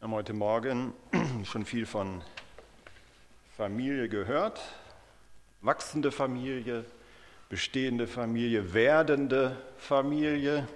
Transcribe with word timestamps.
Wir 0.00 0.04
haben 0.04 0.14
heute 0.14 0.32
Morgen 0.32 0.92
schon 1.44 1.66
viel 1.66 1.84
von 1.84 2.22
Familie 3.56 4.08
gehört. 4.08 4.60
Wachsende 5.60 6.12
Familie, 6.12 6.84
bestehende 7.48 8.06
Familie, 8.06 8.74
werdende 8.74 9.56
Familie. 9.76 10.68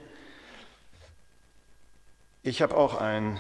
Ich 2.43 2.62
habe 2.62 2.77
auch 2.77 3.00
ein 3.00 3.38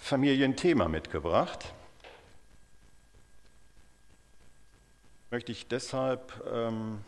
Familienthema 0.00 0.88
mitgebracht. 0.88 1.74
Möchte 5.30 5.52
ich 5.52 5.68
deshalb, 5.68 6.44
ähm, 6.52 7.04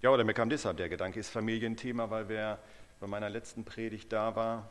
ja, 0.00 0.08
oder 0.08 0.24
mir 0.24 0.32
kam 0.32 0.48
deshalb 0.48 0.78
der 0.78 0.88
Gedanke, 0.88 1.20
ist 1.20 1.28
Familienthema, 1.28 2.08
weil 2.08 2.30
wer 2.30 2.58
bei 2.98 3.06
meiner 3.06 3.28
letzten 3.28 3.66
Predigt 3.66 4.10
da 4.10 4.34
war, 4.34 4.70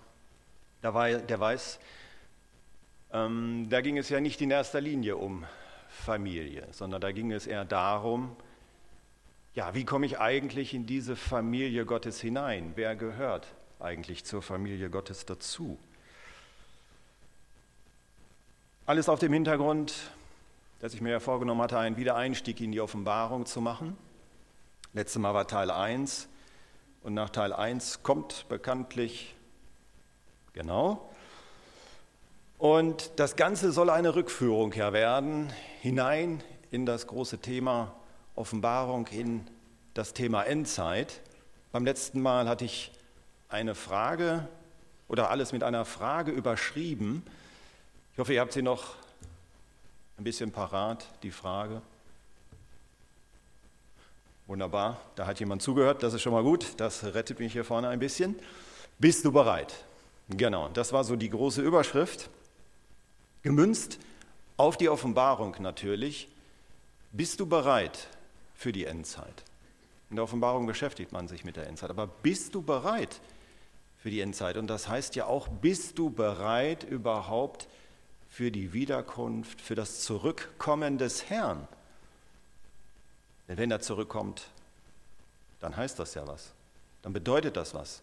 da 0.81 0.95
war 0.95 1.09
der 1.09 1.39
weiß, 1.39 1.79
ähm, 3.11 3.67
da 3.69 3.81
ging 3.81 3.97
es 3.97 4.09
ja 4.09 4.19
nicht 4.19 4.41
in 4.41 4.51
erster 4.51 4.81
Linie 4.81 5.17
um 5.17 5.45
Familie, 5.89 6.67
sondern 6.71 7.01
da 7.01 7.11
ging 7.11 7.31
es 7.31 7.47
eher 7.47 7.65
darum, 7.65 8.35
ja, 9.53 9.73
wie 9.73 9.85
komme 9.85 10.05
ich 10.05 10.19
eigentlich 10.19 10.73
in 10.73 10.85
diese 10.85 11.15
Familie 11.15 11.85
Gottes 11.85 12.19
hinein? 12.19 12.73
Wer 12.75 12.95
gehört 12.97 13.47
eigentlich 13.79 14.25
zur 14.25 14.41
Familie 14.41 14.89
Gottes 14.89 15.25
dazu? 15.25 15.79
Alles 18.85 19.07
auf 19.07 19.19
dem 19.19 19.31
Hintergrund, 19.31 20.11
dass 20.79 20.93
ich 20.93 21.01
mir 21.01 21.11
ja 21.11 21.19
vorgenommen 21.19 21.61
hatte, 21.61 21.79
einen 21.79 21.95
Wiedereinstieg 21.95 22.59
in 22.59 22.71
die 22.73 22.81
Offenbarung 22.81 23.45
zu 23.45 23.61
machen. 23.61 23.97
Letztes 24.93 25.21
Mal 25.21 25.33
war 25.33 25.47
Teil 25.47 25.71
1 25.71 26.27
und 27.01 27.13
nach 27.13 27.29
Teil 27.29 27.53
1 27.53 28.03
kommt 28.03 28.47
bekanntlich, 28.49 29.35
genau, 30.53 31.09
und 32.57 33.11
das 33.17 33.35
Ganze 33.35 33.71
soll 33.71 33.89
eine 33.89 34.15
Rückführung 34.15 34.71
her 34.71 34.93
werden, 34.93 35.51
hinein 35.81 36.43
in 36.71 36.85
das 36.85 37.07
große 37.07 37.39
Thema 37.39 37.95
Offenbarung, 38.35 39.07
in 39.07 39.45
das 39.93 40.13
Thema 40.13 40.43
Endzeit. 40.43 41.21
Beim 41.71 41.85
letzten 41.85 42.21
Mal 42.21 42.47
hatte 42.47 42.65
ich 42.65 42.91
eine 43.49 43.75
Frage 43.75 44.47
oder 45.07 45.29
alles 45.29 45.51
mit 45.51 45.63
einer 45.63 45.85
Frage 45.85 46.31
überschrieben. 46.31 47.23
Ich 48.13 48.19
hoffe, 48.19 48.33
ihr 48.33 48.41
habt 48.41 48.53
sie 48.53 48.61
noch 48.61 48.95
ein 50.17 50.23
bisschen 50.23 50.51
parat, 50.51 51.05
die 51.23 51.31
Frage. 51.31 51.81
Wunderbar, 54.47 55.01
da 55.15 55.25
hat 55.25 55.39
jemand 55.39 55.61
zugehört, 55.61 56.03
das 56.03 56.13
ist 56.13 56.21
schon 56.21 56.33
mal 56.33 56.43
gut, 56.43 56.73
das 56.77 57.03
rettet 57.03 57.39
mich 57.39 57.53
hier 57.53 57.65
vorne 57.65 57.89
ein 57.89 57.99
bisschen. 57.99 58.35
Bist 58.99 59.25
du 59.25 59.31
bereit? 59.31 59.73
Genau, 60.29 60.69
das 60.69 60.93
war 60.93 61.03
so 61.03 61.15
die 61.15 61.29
große 61.29 61.61
Überschrift. 61.61 62.29
Gemünzt 63.45 63.99
auf 64.57 64.75
die 64.75 64.89
Offenbarung 64.89 65.55
natürlich, 65.59 66.27
bist 67.11 67.39
du 67.39 67.45
bereit 67.45 68.07
für 68.55 68.71
die 68.71 68.85
Endzeit? 68.85 69.43
In 70.09 70.15
der 70.15 70.23
Offenbarung 70.23 70.65
beschäftigt 70.65 71.11
man 71.11 71.27
sich 71.27 71.45
mit 71.45 71.55
der 71.55 71.67
Endzeit, 71.67 71.91
aber 71.91 72.07
bist 72.07 72.55
du 72.55 72.63
bereit 72.63 73.21
für 73.99 74.09
die 74.09 74.21
Endzeit? 74.21 74.57
Und 74.57 74.65
das 74.65 74.87
heißt 74.87 75.15
ja 75.15 75.27
auch, 75.27 75.47
bist 75.47 75.99
du 75.99 76.09
bereit 76.09 76.85
überhaupt 76.85 77.67
für 78.31 78.49
die 78.49 78.73
Wiederkunft, 78.73 79.61
für 79.61 79.75
das 79.75 80.01
Zurückkommen 80.01 80.97
des 80.97 81.29
Herrn? 81.29 81.67
Denn 83.47 83.59
wenn 83.59 83.69
er 83.69 83.79
zurückkommt, 83.79 84.47
dann 85.59 85.77
heißt 85.77 85.99
das 85.99 86.15
ja 86.15 86.25
was, 86.25 86.51
dann 87.03 87.13
bedeutet 87.13 87.57
das 87.57 87.75
was. 87.75 88.01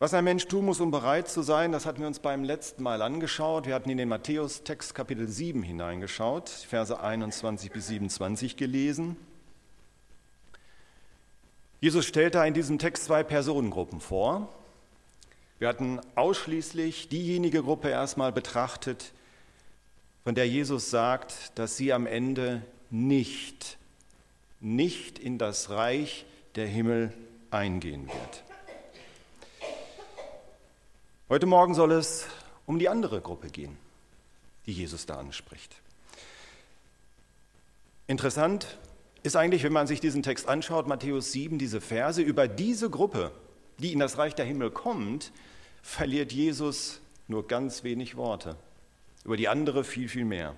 Was 0.00 0.12
ein 0.12 0.24
Mensch 0.24 0.46
tun 0.48 0.64
muss, 0.64 0.80
um 0.80 0.90
bereit 0.90 1.28
zu 1.28 1.42
sein, 1.42 1.70
das 1.70 1.86
hatten 1.86 2.00
wir 2.00 2.08
uns 2.08 2.18
beim 2.18 2.42
letzten 2.42 2.82
Mal 2.82 3.00
angeschaut. 3.00 3.66
Wir 3.66 3.74
hatten 3.74 3.90
in 3.90 3.96
den 3.96 4.08
Matthäus-Text 4.08 4.94
Kapitel 4.94 5.28
7 5.28 5.62
hineingeschaut, 5.62 6.48
Verse 6.48 7.00
21 7.00 7.70
bis 7.70 7.86
27 7.86 8.56
gelesen. 8.56 9.16
Jesus 11.80 12.06
stellt 12.06 12.34
da 12.34 12.44
in 12.44 12.54
diesem 12.54 12.78
Text 12.78 13.04
zwei 13.04 13.22
Personengruppen 13.22 14.00
vor. 14.00 14.48
Wir 15.60 15.68
hatten 15.68 16.00
ausschließlich 16.16 17.08
diejenige 17.08 17.62
Gruppe 17.62 17.88
erstmal 17.88 18.32
betrachtet, 18.32 19.12
von 20.24 20.34
der 20.34 20.48
Jesus 20.48 20.90
sagt, 20.90 21.56
dass 21.56 21.76
sie 21.76 21.92
am 21.92 22.06
Ende 22.06 22.62
nicht, 22.90 23.78
nicht 24.60 25.18
in 25.18 25.38
das 25.38 25.70
Reich 25.70 26.26
der 26.56 26.66
Himmel 26.66 27.12
eingehen 27.50 28.08
wird. 28.08 28.43
Heute 31.30 31.46
Morgen 31.46 31.72
soll 31.72 31.92
es 31.92 32.26
um 32.66 32.78
die 32.78 32.90
andere 32.90 33.22
Gruppe 33.22 33.48
gehen, 33.48 33.78
die 34.66 34.72
Jesus 34.72 35.06
da 35.06 35.14
anspricht. 35.16 35.74
Interessant 38.06 38.76
ist 39.22 39.34
eigentlich, 39.34 39.62
wenn 39.62 39.72
man 39.72 39.86
sich 39.86 40.00
diesen 40.00 40.22
Text 40.22 40.46
anschaut, 40.46 40.86
Matthäus 40.86 41.32
7, 41.32 41.58
diese 41.58 41.80
Verse, 41.80 42.20
über 42.20 42.46
diese 42.46 42.90
Gruppe, 42.90 43.32
die 43.78 43.94
in 43.94 44.00
das 44.00 44.18
Reich 44.18 44.34
der 44.34 44.44
Himmel 44.44 44.70
kommt, 44.70 45.32
verliert 45.80 46.30
Jesus 46.30 47.00
nur 47.26 47.46
ganz 47.46 47.84
wenig 47.84 48.18
Worte. 48.18 48.56
Über 49.24 49.38
die 49.38 49.48
andere 49.48 49.82
viel, 49.82 50.10
viel 50.10 50.26
mehr. 50.26 50.54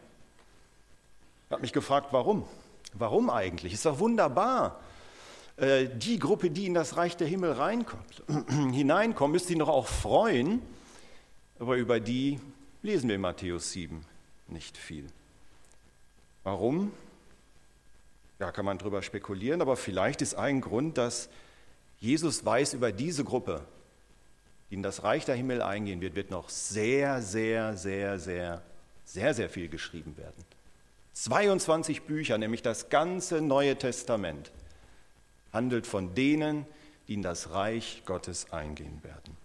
Ich 1.46 1.52
habe 1.52 1.62
mich 1.62 1.72
gefragt, 1.72 2.08
warum? 2.10 2.44
Warum 2.92 3.30
eigentlich? 3.30 3.72
Ist 3.72 3.86
doch 3.86 4.00
wunderbar. 4.00 4.80
Äh, 5.56 5.88
die 5.88 6.18
Gruppe, 6.18 6.50
die 6.50 6.66
in 6.66 6.74
das 6.74 6.96
Reich 6.96 7.16
der 7.16 7.26
Himmel 7.26 7.52
reinkommt, 7.52 8.22
hineinkommt, 8.72 9.32
müsste 9.32 9.52
ihn 9.52 9.60
doch 9.60 9.68
auch 9.68 9.86
freuen. 9.86 10.60
Aber 11.58 11.76
über 11.76 12.00
die 12.00 12.38
lesen 12.82 13.08
wir 13.08 13.14
in 13.14 13.22
Matthäus 13.22 13.72
7 13.72 14.04
nicht 14.48 14.76
viel. 14.76 15.06
Warum? 16.44 16.92
Ja, 18.38 18.52
kann 18.52 18.66
man 18.66 18.76
drüber 18.76 19.02
spekulieren, 19.02 19.62
aber 19.62 19.76
vielleicht 19.76 20.20
ist 20.20 20.34
ein 20.34 20.60
Grund, 20.60 20.98
dass 20.98 21.30
Jesus 21.98 22.44
weiß 22.44 22.74
über 22.74 22.92
diese 22.92 23.24
Gruppe, 23.24 23.62
die 24.68 24.74
in 24.74 24.82
das 24.82 25.02
Reich 25.02 25.24
der 25.24 25.36
Himmel 25.36 25.62
eingehen 25.62 26.02
wird, 26.02 26.14
wird 26.14 26.30
noch 26.30 26.50
sehr, 26.50 27.22
sehr, 27.22 27.78
sehr, 27.78 28.18
sehr, 28.18 28.62
sehr, 29.06 29.32
sehr 29.32 29.48
viel 29.48 29.68
geschrieben 29.68 30.18
werden. 30.18 30.44
22 31.14 32.02
Bücher, 32.02 32.36
nämlich 32.36 32.60
das 32.60 32.90
ganze 32.90 33.40
Neue 33.40 33.76
Testament 33.76 34.52
handelt 35.56 35.86
von 35.86 36.14
denen, 36.14 36.66
die 37.08 37.14
in 37.14 37.22
das 37.22 37.50
Reich 37.50 38.02
Gottes 38.04 38.52
eingehen 38.52 39.00
werden. 39.02 39.36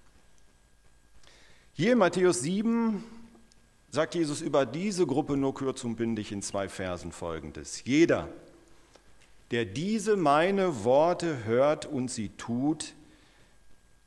Hier 1.74 1.94
in 1.94 1.98
Matthäus 1.98 2.42
7 2.42 3.02
sagt 3.92 4.16
Jesus 4.16 4.42
über 4.42 4.66
diese 4.66 5.08
Gruppe 5.08 5.38
nur 5.38 5.54
kurz 5.54 5.86
und 5.86 5.96
bündig 5.96 6.34
in 6.34 6.42
zwei 6.42 6.68
Versen 6.68 7.14
folgendes. 7.14 7.86
Jeder, 7.86 8.28
der 9.52 9.64
diese 9.64 10.18
meine 10.18 10.84
Worte 10.84 11.46
hört 11.46 11.86
und 11.86 12.12
sie 12.12 12.30
tut, 12.30 12.94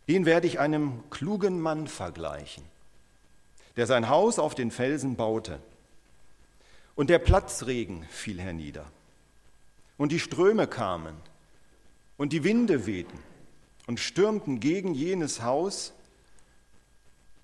den 0.08 0.26
werde 0.26 0.46
ich 0.46 0.60
einem 0.60 1.02
klugen 1.08 1.58
Mann 1.58 1.88
vergleichen, 1.88 2.64
der 3.76 3.86
sein 3.86 4.10
Haus 4.10 4.38
auf 4.38 4.54
den 4.54 4.70
Felsen 4.70 5.16
baute. 5.16 5.58
Und 6.96 7.08
der 7.08 7.18
Platzregen 7.18 8.04
fiel 8.10 8.40
hernieder. 8.40 8.84
Und 9.96 10.12
die 10.12 10.20
Ströme 10.20 10.66
kamen 10.66 11.16
und 12.16 12.32
die 12.32 12.44
Winde 12.44 12.86
wehten 12.86 13.18
und 13.86 14.00
stürmten 14.00 14.60
gegen 14.60 14.94
jenes 14.94 15.42
Haus, 15.42 15.92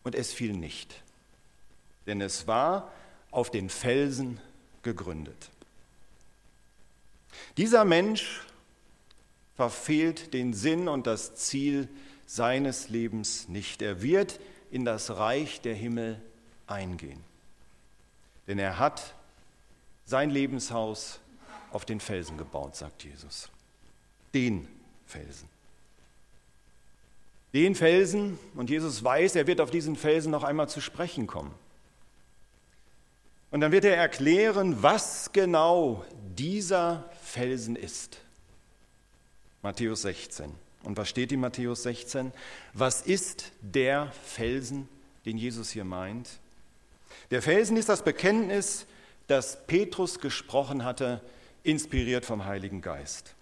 und 0.02 0.14
es 0.14 0.32
fiel 0.32 0.54
nicht, 0.54 1.02
denn 2.06 2.22
es 2.22 2.46
war 2.46 2.90
auf 3.30 3.50
den 3.50 3.68
Felsen 3.68 4.40
gegründet. 4.82 5.50
Dieser 7.58 7.84
Mensch 7.84 8.40
verfehlt 9.56 10.32
den 10.32 10.54
Sinn 10.54 10.88
und 10.88 11.06
das 11.06 11.34
Ziel 11.34 11.86
seines 12.24 12.88
Lebens 12.88 13.48
nicht. 13.48 13.82
Er 13.82 14.00
wird 14.00 14.40
in 14.70 14.86
das 14.86 15.10
Reich 15.10 15.60
der 15.60 15.74
Himmel 15.74 16.18
eingehen, 16.66 17.22
denn 18.46 18.58
er 18.58 18.78
hat 18.78 19.14
sein 20.06 20.30
Lebenshaus 20.30 21.20
auf 21.72 21.84
den 21.84 22.00
Felsen 22.00 22.38
gebaut, 22.38 22.74
sagt 22.74 23.04
Jesus 23.04 23.50
den 24.34 24.68
Felsen. 25.06 25.48
Den 27.52 27.74
Felsen, 27.74 28.38
und 28.54 28.70
Jesus 28.70 29.02
weiß, 29.02 29.34
er 29.34 29.46
wird 29.46 29.60
auf 29.60 29.70
diesen 29.70 29.96
Felsen 29.96 30.30
noch 30.30 30.44
einmal 30.44 30.68
zu 30.68 30.80
sprechen 30.80 31.26
kommen. 31.26 31.52
Und 33.50 33.60
dann 33.60 33.72
wird 33.72 33.84
er 33.84 33.96
erklären, 33.96 34.82
was 34.82 35.32
genau 35.32 36.04
dieser 36.36 37.10
Felsen 37.22 37.74
ist. 37.74 38.18
Matthäus 39.62 40.02
16. 40.02 40.52
Und 40.84 40.96
was 40.96 41.08
steht 41.08 41.32
in 41.32 41.40
Matthäus 41.40 41.82
16? 41.82 42.32
Was 42.72 43.02
ist 43.02 43.52
der 43.60 44.12
Felsen, 44.24 44.88
den 45.26 45.36
Jesus 45.36 45.70
hier 45.70 45.84
meint? 45.84 46.38
Der 47.30 47.42
Felsen 47.42 47.76
ist 47.76 47.88
das 47.88 48.02
Bekenntnis, 48.02 48.86
das 49.26 49.66
Petrus 49.66 50.20
gesprochen 50.20 50.84
hatte, 50.84 51.20
inspiriert 51.62 52.24
vom 52.24 52.44
Heiligen 52.44 52.80
Geist. 52.80 53.34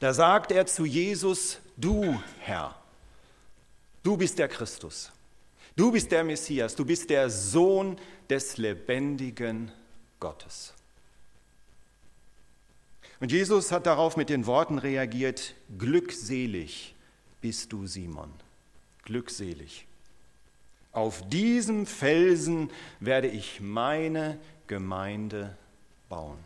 Da 0.00 0.12
sagt 0.12 0.52
er 0.52 0.66
zu 0.66 0.84
Jesus, 0.84 1.58
du 1.76 2.20
Herr, 2.40 2.74
du 4.02 4.16
bist 4.16 4.38
der 4.38 4.48
Christus, 4.48 5.10
Du 5.76 5.92
bist 5.92 6.10
der 6.10 6.24
Messias, 6.24 6.74
du 6.74 6.86
bist 6.86 7.10
der 7.10 7.28
Sohn 7.28 7.98
des 8.30 8.56
lebendigen 8.56 9.70
Gottes. 10.18 10.72
Und 13.20 13.30
Jesus 13.30 13.70
hat 13.72 13.86
darauf 13.86 14.16
mit 14.16 14.30
den 14.30 14.46
Worten 14.46 14.78
reagiert, 14.78 15.54
glückselig 15.78 16.94
bist 17.42 17.72
du 17.72 17.86
Simon, 17.86 18.32
glückselig. 19.04 19.86
Auf 20.92 21.28
diesem 21.28 21.84
Felsen 21.84 22.70
werde 22.98 23.28
ich 23.28 23.60
meine 23.60 24.38
Gemeinde 24.66 25.58
bauen. 26.08 26.38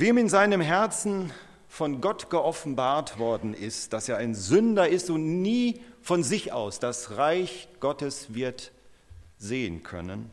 Wem 0.00 0.16
in 0.16 0.28
seinem 0.28 0.60
Herzen 0.60 1.32
von 1.68 2.00
Gott 2.00 2.30
geoffenbart 2.30 3.18
worden 3.18 3.52
ist, 3.52 3.92
dass 3.92 4.08
er 4.08 4.16
ein 4.18 4.32
Sünder 4.32 4.88
ist 4.88 5.10
und 5.10 5.42
nie 5.42 5.80
von 6.02 6.22
sich 6.22 6.52
aus 6.52 6.78
das 6.78 7.16
Reich 7.16 7.66
Gottes 7.80 8.32
wird 8.32 8.70
sehen 9.38 9.82
können 9.82 10.30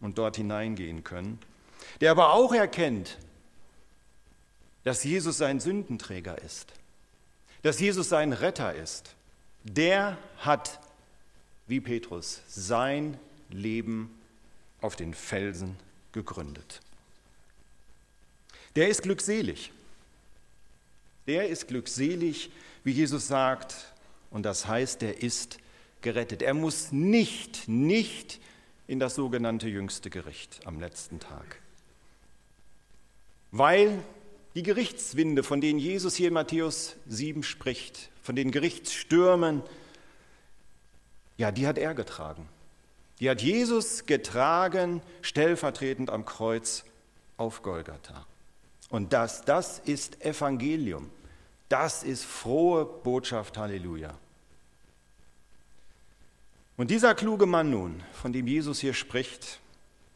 und 0.00 0.18
dort 0.18 0.36
hineingehen 0.36 1.02
können, 1.02 1.40
der 2.00 2.12
aber 2.12 2.32
auch 2.32 2.54
erkennt, 2.54 3.18
dass 4.84 5.02
Jesus 5.02 5.38
sein 5.38 5.58
Sündenträger 5.58 6.40
ist, 6.40 6.72
dass 7.62 7.80
Jesus 7.80 8.08
sein 8.08 8.32
Retter 8.32 8.72
ist, 8.72 9.16
der 9.64 10.16
hat, 10.38 10.78
wie 11.66 11.80
Petrus, 11.80 12.42
sein 12.46 13.18
Leben 13.50 14.16
auf 14.80 14.94
den 14.94 15.12
Felsen 15.12 15.76
gegründet. 16.12 16.82
Der 18.78 18.88
ist 18.88 19.02
glückselig. 19.02 19.72
Der 21.26 21.48
ist 21.48 21.66
glückselig, 21.66 22.52
wie 22.84 22.92
Jesus 22.92 23.26
sagt, 23.26 23.74
und 24.30 24.44
das 24.44 24.68
heißt, 24.68 25.02
er 25.02 25.20
ist 25.20 25.58
gerettet. 26.00 26.42
Er 26.42 26.54
muss 26.54 26.92
nicht, 26.92 27.66
nicht 27.66 28.40
in 28.86 29.00
das 29.00 29.16
sogenannte 29.16 29.66
jüngste 29.66 30.10
Gericht 30.10 30.60
am 30.64 30.78
letzten 30.78 31.18
Tag. 31.18 31.60
Weil 33.50 33.98
die 34.54 34.62
Gerichtswinde, 34.62 35.42
von 35.42 35.60
denen 35.60 35.80
Jesus 35.80 36.14
hier 36.14 36.28
in 36.28 36.34
Matthäus 36.34 36.94
7 37.08 37.42
spricht, 37.42 38.10
von 38.22 38.36
den 38.36 38.52
Gerichtsstürmen, 38.52 39.62
ja, 41.36 41.50
die 41.50 41.66
hat 41.66 41.78
er 41.78 41.94
getragen. 41.94 42.48
Die 43.18 43.28
hat 43.28 43.42
Jesus 43.42 44.06
getragen, 44.06 45.02
stellvertretend 45.22 46.10
am 46.10 46.24
Kreuz 46.24 46.84
auf 47.38 47.62
Golgatha. 47.62 48.24
Und 48.90 49.12
das, 49.12 49.44
das 49.44 49.80
ist 49.80 50.24
Evangelium. 50.24 51.10
Das 51.68 52.02
ist 52.02 52.24
frohe 52.24 52.84
Botschaft, 52.84 53.58
Halleluja. 53.58 54.14
Und 56.76 56.90
dieser 56.90 57.14
kluge 57.14 57.46
Mann 57.46 57.70
nun, 57.70 58.02
von 58.12 58.32
dem 58.32 58.46
Jesus 58.46 58.78
hier 58.78 58.94
spricht 58.94 59.58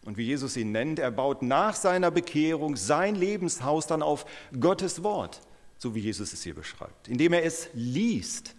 und 0.04 0.16
wie 0.16 0.24
Jesus 0.24 0.56
ihn 0.56 0.72
nennt, 0.72 0.98
er 0.98 1.10
baut 1.10 1.42
nach 1.42 1.74
seiner 1.74 2.10
Bekehrung 2.10 2.76
sein 2.76 3.16
Lebenshaus 3.16 3.86
dann 3.86 4.00
auf 4.00 4.24
Gottes 4.58 5.02
Wort, 5.02 5.40
so 5.76 5.94
wie 5.94 6.00
Jesus 6.00 6.32
es 6.32 6.42
hier 6.42 6.54
beschreibt, 6.54 7.08
indem 7.08 7.32
er 7.32 7.44
es 7.44 7.68
liest 7.74 8.54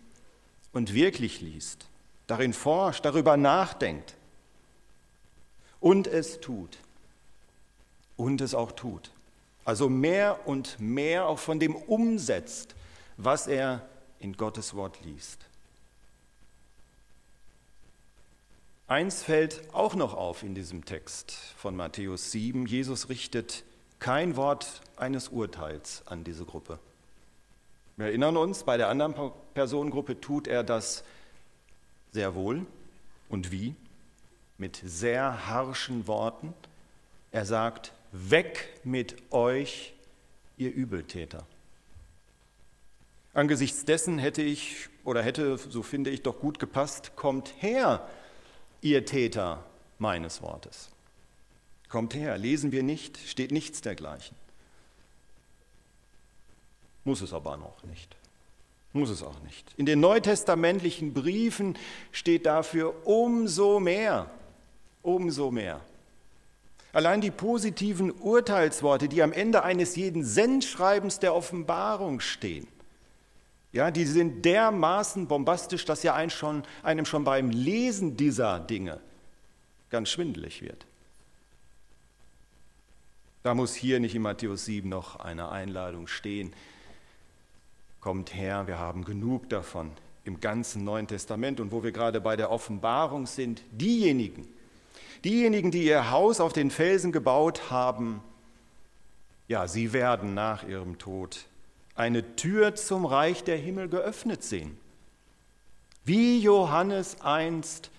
und 0.74 0.94
wirklich 0.94 1.40
liest, 1.40 1.88
darin 2.28 2.54
forscht, 2.54 3.06
darüber 3.06 3.38
nachdenkt 3.38 4.16
und 5.80 6.08
es 6.08 6.40
tut. 6.40 6.78
Und 8.16 8.42
es 8.42 8.54
auch 8.54 8.72
tut. 8.74 9.12
Also 9.66 9.90
mehr 9.90 10.48
und 10.48 10.80
mehr 10.80 11.28
auch 11.28 11.40
von 11.40 11.60
dem 11.60 11.76
umsetzt, 11.76 12.76
was 13.18 13.48
er 13.48 13.88
in 14.20 14.34
Gottes 14.34 14.74
Wort 14.76 15.00
liest. 15.04 15.46
Eins 18.88 19.24
fällt 19.24 19.74
auch 19.74 19.96
noch 19.96 20.14
auf 20.14 20.44
in 20.44 20.56
diesem 20.56 20.84
Text 20.86 21.32
von 21.58 21.76
Matthäus 21.76 22.32
7. 22.32 22.66
Jesus 22.66 23.10
richtet 23.10 23.64
kein 24.00 24.36
Wort 24.36 24.82
eines 24.98 25.30
Urteils 25.30 26.04
an 26.06 26.24
diese 26.24 26.44
Gruppe. 26.44 26.80
Wir 27.96 28.08
erinnern 28.08 28.38
uns, 28.38 28.64
bei 28.64 28.76
der 28.76 28.90
anderen 28.90 29.32
Personengruppe 29.54 30.20
tut 30.20 30.48
er 30.48 30.64
das 30.64 31.04
sehr 32.12 32.36
wohl. 32.36 32.66
Und 33.30 33.52
wie? 33.52 33.76
Mit 34.58 34.82
sehr 34.84 35.48
harschen 35.48 36.06
Worten. 36.08 36.54
Er 37.32 37.46
sagt, 37.46 37.94
weg 38.14 38.80
mit 38.84 39.16
euch, 39.32 39.94
ihr 40.58 40.72
Übeltäter. 40.72 41.46
Angesichts 43.34 43.84
dessen 43.84 44.20
hätte 44.20 44.44
ich 44.44 44.88
oder 45.04 45.24
hätte, 45.24 45.58
so 45.58 45.82
finde 45.82 46.12
ich, 46.12 46.22
doch 46.22 46.40
gut 46.40 46.60
gepasst, 46.60 47.16
kommt 47.16 47.54
her, 47.58 48.08
ihr 48.82 49.06
Täter 49.06 49.66
meines 49.98 50.42
Wortes. 50.42 50.90
Kommt 51.90 52.14
her, 52.14 52.38
lesen 52.38 52.72
wir 52.72 52.84
nicht, 52.84 53.18
steht 53.18 53.52
nichts 53.52 53.82
dergleichen. 53.82 54.38
Muss 57.04 57.22
es 57.22 57.34
aber 57.34 57.58
noch 57.58 57.84
nicht. 57.84 58.16
Muss 58.94 59.10
es 59.10 59.24
auch 59.24 59.40
nicht. 59.42 59.74
In 59.76 59.88
den 59.88 60.00
neutestamentlichen 60.00 61.14
Briefen 61.14 61.78
steht 62.12 62.46
dafür 62.46 63.08
umso 63.08 63.80
mehr, 63.80 64.30
umso 65.02 65.50
mehr. 65.50 65.82
Allein 66.94 67.22
die 67.22 67.32
positiven 67.32 68.12
Urteilsworte, 68.12 69.10
die 69.10 69.24
am 69.24 69.34
Ende 69.34 69.64
eines 69.64 69.96
jeden 69.96 70.24
Sendschreibens 70.24 71.20
der 71.20 71.34
Offenbarung 71.34 72.20
stehen, 72.20 72.68
ja, 73.72 73.90
die 73.90 74.06
sind 74.06 74.46
dermaßen 74.46 75.28
bombastisch, 75.28 75.84
dass 75.84 76.04
ja 76.04 76.14
einem 76.14 76.30
schon, 76.30 76.64
einem 76.84 77.06
schon 77.06 77.24
beim 77.24 77.50
Lesen 77.50 78.16
dieser 78.16 78.60
Dinge 78.60 79.02
ganz 79.90 80.10
schwindelig 80.10 80.62
wird. 80.62 80.86
Da 83.42 83.56
muss 83.56 83.74
hier 83.74 84.00
nicht 84.00 84.14
in 84.14 84.22
Matthäus 84.22 84.66
7 84.66 84.88
noch 84.88 85.20
eine 85.20 85.52
Einladung 85.52 86.06
stehen. 86.08 86.54
Kommt 88.00 88.36
her, 88.36 88.68
wir 88.68 88.78
haben 88.78 89.04
genug 89.04 89.50
davon 89.50 89.92
im 90.24 90.40
ganzen 90.40 90.84
Neuen 90.84 91.08
Testament. 91.08 91.60
Und 91.60 91.72
wo 91.72 91.84
wir 91.84 91.92
gerade 91.92 92.22
bei 92.22 92.36
der 92.36 92.52
Offenbarung 92.52 93.26
sind, 93.26 93.64
diejenigen, 93.72 94.48
diejenigen, 95.24 95.72
die 95.72 95.86
ihr 95.86 96.12
Haus 96.12 96.40
auf 96.40 96.54
den 96.54 96.72
Felsen 96.72 97.12
gebaut 97.12 97.72
haben, 97.72 98.24
ja, 99.48 99.68
sie 99.68 99.94
werden 99.94 100.34
nach 100.34 100.64
ihrem 100.64 100.98
Tod 100.98 101.46
eine 101.96 102.36
Tür 102.36 102.76
zum 102.76 103.06
Reich 103.06 103.44
der 103.44 103.58
Himmel 103.58 103.88
geöffnet 103.88 104.44
sehen. 104.44 104.78
Wie 106.06 106.40
Johannes 106.40 107.22
einst 107.22 107.92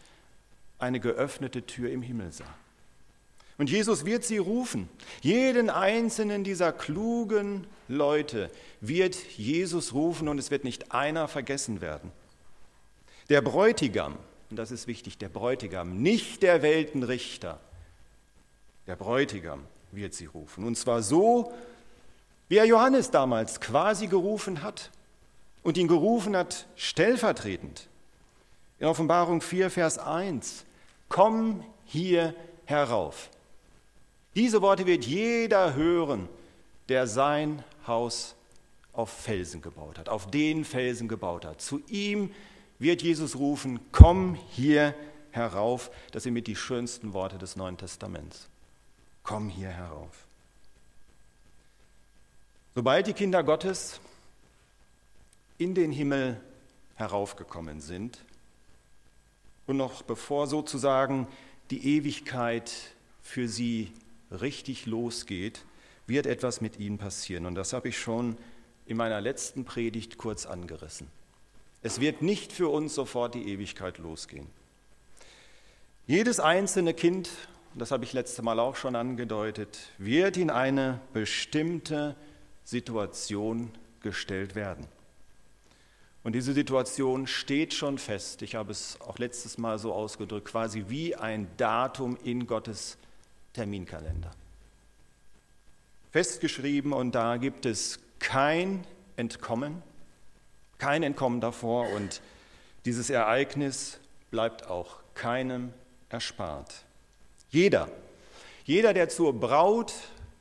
eine 0.78 1.00
geöffnete 1.00 1.64
Tür 1.64 1.90
im 1.90 2.02
Himmel 2.02 2.32
sah. 2.32 2.44
Und 3.56 3.70
Jesus 3.70 4.04
wird 4.04 4.24
sie 4.24 4.38
rufen. 4.38 4.88
Jeden 5.22 5.70
einzelnen 5.70 6.42
dieser 6.42 6.72
klugen 6.72 7.66
Leute 7.86 8.50
wird 8.80 9.14
Jesus 9.14 9.94
rufen 9.94 10.28
und 10.28 10.38
es 10.38 10.50
wird 10.50 10.64
nicht 10.64 10.92
einer 10.92 11.28
vergessen 11.28 11.80
werden. 11.80 12.10
Der 13.28 13.40
Bräutigam, 13.40 14.16
und 14.50 14.56
das 14.56 14.70
ist 14.70 14.86
wichtig, 14.86 15.18
der 15.18 15.28
Bräutigam, 15.28 15.96
nicht 16.00 16.42
der 16.42 16.62
Weltenrichter, 16.62 17.60
der 18.86 18.96
Bräutigam 18.96 19.64
wird 19.92 20.14
sie 20.14 20.26
rufen. 20.26 20.64
Und 20.64 20.76
zwar 20.76 21.02
so, 21.02 21.52
wie 22.48 22.56
er 22.56 22.66
Johannes 22.66 23.10
damals 23.10 23.60
quasi 23.60 24.06
gerufen 24.06 24.62
hat 24.62 24.90
und 25.62 25.76
ihn 25.76 25.88
gerufen 25.88 26.36
hat 26.36 26.66
stellvertretend. 26.76 27.88
In 28.78 28.86
Offenbarung 28.86 29.40
4, 29.40 29.70
Vers 29.70 29.98
1, 29.98 30.64
komm 31.08 31.64
hier 31.86 32.34
herauf. 32.66 33.30
Diese 34.34 34.62
Worte 34.62 34.86
wird 34.86 35.04
jeder 35.04 35.74
hören, 35.74 36.28
der 36.88 37.06
sein 37.06 37.62
Haus 37.86 38.34
auf 38.92 39.10
Felsen 39.10 39.62
gebaut 39.62 39.98
hat, 39.98 40.08
auf 40.08 40.30
den 40.30 40.64
Felsen 40.64 41.08
gebaut 41.08 41.44
hat. 41.44 41.60
Zu 41.60 41.82
ihm 41.88 42.30
wird 42.78 43.02
Jesus 43.02 43.36
rufen, 43.36 43.80
komm 43.92 44.38
hier 44.50 44.94
herauf. 45.30 45.90
Das 46.12 46.22
sind 46.22 46.34
mit 46.34 46.46
die 46.46 46.56
schönsten 46.56 47.12
Worte 47.12 47.38
des 47.38 47.56
Neuen 47.56 47.76
Testaments. 47.76 48.48
Komm 49.22 49.48
hier 49.48 49.70
herauf. 49.70 50.26
Sobald 52.74 53.06
die 53.06 53.12
Kinder 53.12 53.42
Gottes 53.44 54.00
in 55.58 55.74
den 55.74 55.92
Himmel 55.92 56.40
heraufgekommen 56.96 57.80
sind 57.80 58.18
und 59.66 59.76
noch 59.76 60.02
bevor 60.02 60.46
sozusagen 60.46 61.28
die 61.70 61.96
Ewigkeit 61.96 62.72
für 63.22 63.48
sie 63.48 63.92
richtig 64.30 64.86
losgeht, 64.86 65.64
wird 66.06 66.26
etwas 66.26 66.60
mit 66.60 66.78
ihnen 66.78 66.98
passieren. 66.98 67.46
Und 67.46 67.54
das 67.54 67.72
habe 67.72 67.88
ich 67.88 67.98
schon 67.98 68.36
in 68.86 68.96
meiner 68.96 69.20
letzten 69.20 69.64
Predigt 69.64 70.18
kurz 70.18 70.44
angerissen. 70.44 71.08
Es 71.84 72.00
wird 72.00 72.22
nicht 72.22 72.50
für 72.50 72.70
uns 72.70 72.94
sofort 72.94 73.34
die 73.34 73.46
Ewigkeit 73.50 73.98
losgehen. 73.98 74.46
Jedes 76.06 76.40
einzelne 76.40 76.94
Kind, 76.94 77.28
das 77.74 77.90
habe 77.90 78.04
ich 78.04 78.14
letzte 78.14 78.40
Mal 78.40 78.58
auch 78.58 78.74
schon 78.74 78.96
angedeutet, 78.96 79.78
wird 79.98 80.38
in 80.38 80.48
eine 80.48 81.02
bestimmte 81.12 82.16
Situation 82.64 83.70
gestellt 84.00 84.54
werden. 84.54 84.86
Und 86.22 86.32
diese 86.34 86.54
Situation 86.54 87.26
steht 87.26 87.74
schon 87.74 87.98
fest. 87.98 88.40
Ich 88.40 88.54
habe 88.54 88.72
es 88.72 88.98
auch 89.02 89.18
letztes 89.18 89.58
Mal 89.58 89.78
so 89.78 89.92
ausgedrückt, 89.92 90.48
quasi 90.48 90.86
wie 90.88 91.14
ein 91.14 91.48
Datum 91.58 92.16
in 92.24 92.46
Gottes 92.46 92.96
Terminkalender. 93.52 94.30
Festgeschrieben 96.12 96.94
und 96.94 97.14
da 97.14 97.36
gibt 97.36 97.66
es 97.66 97.98
kein 98.20 98.86
Entkommen, 99.16 99.82
kein 100.78 101.02
Entkommen 101.02 101.40
davor 101.40 101.88
und 101.90 102.20
dieses 102.84 103.10
Ereignis 103.10 103.98
bleibt 104.30 104.66
auch 104.66 104.98
keinem 105.14 105.72
erspart. 106.08 106.84
Jeder, 107.50 107.88
jeder, 108.64 108.92
der 108.92 109.08
zur 109.08 109.38
Braut 109.38 109.92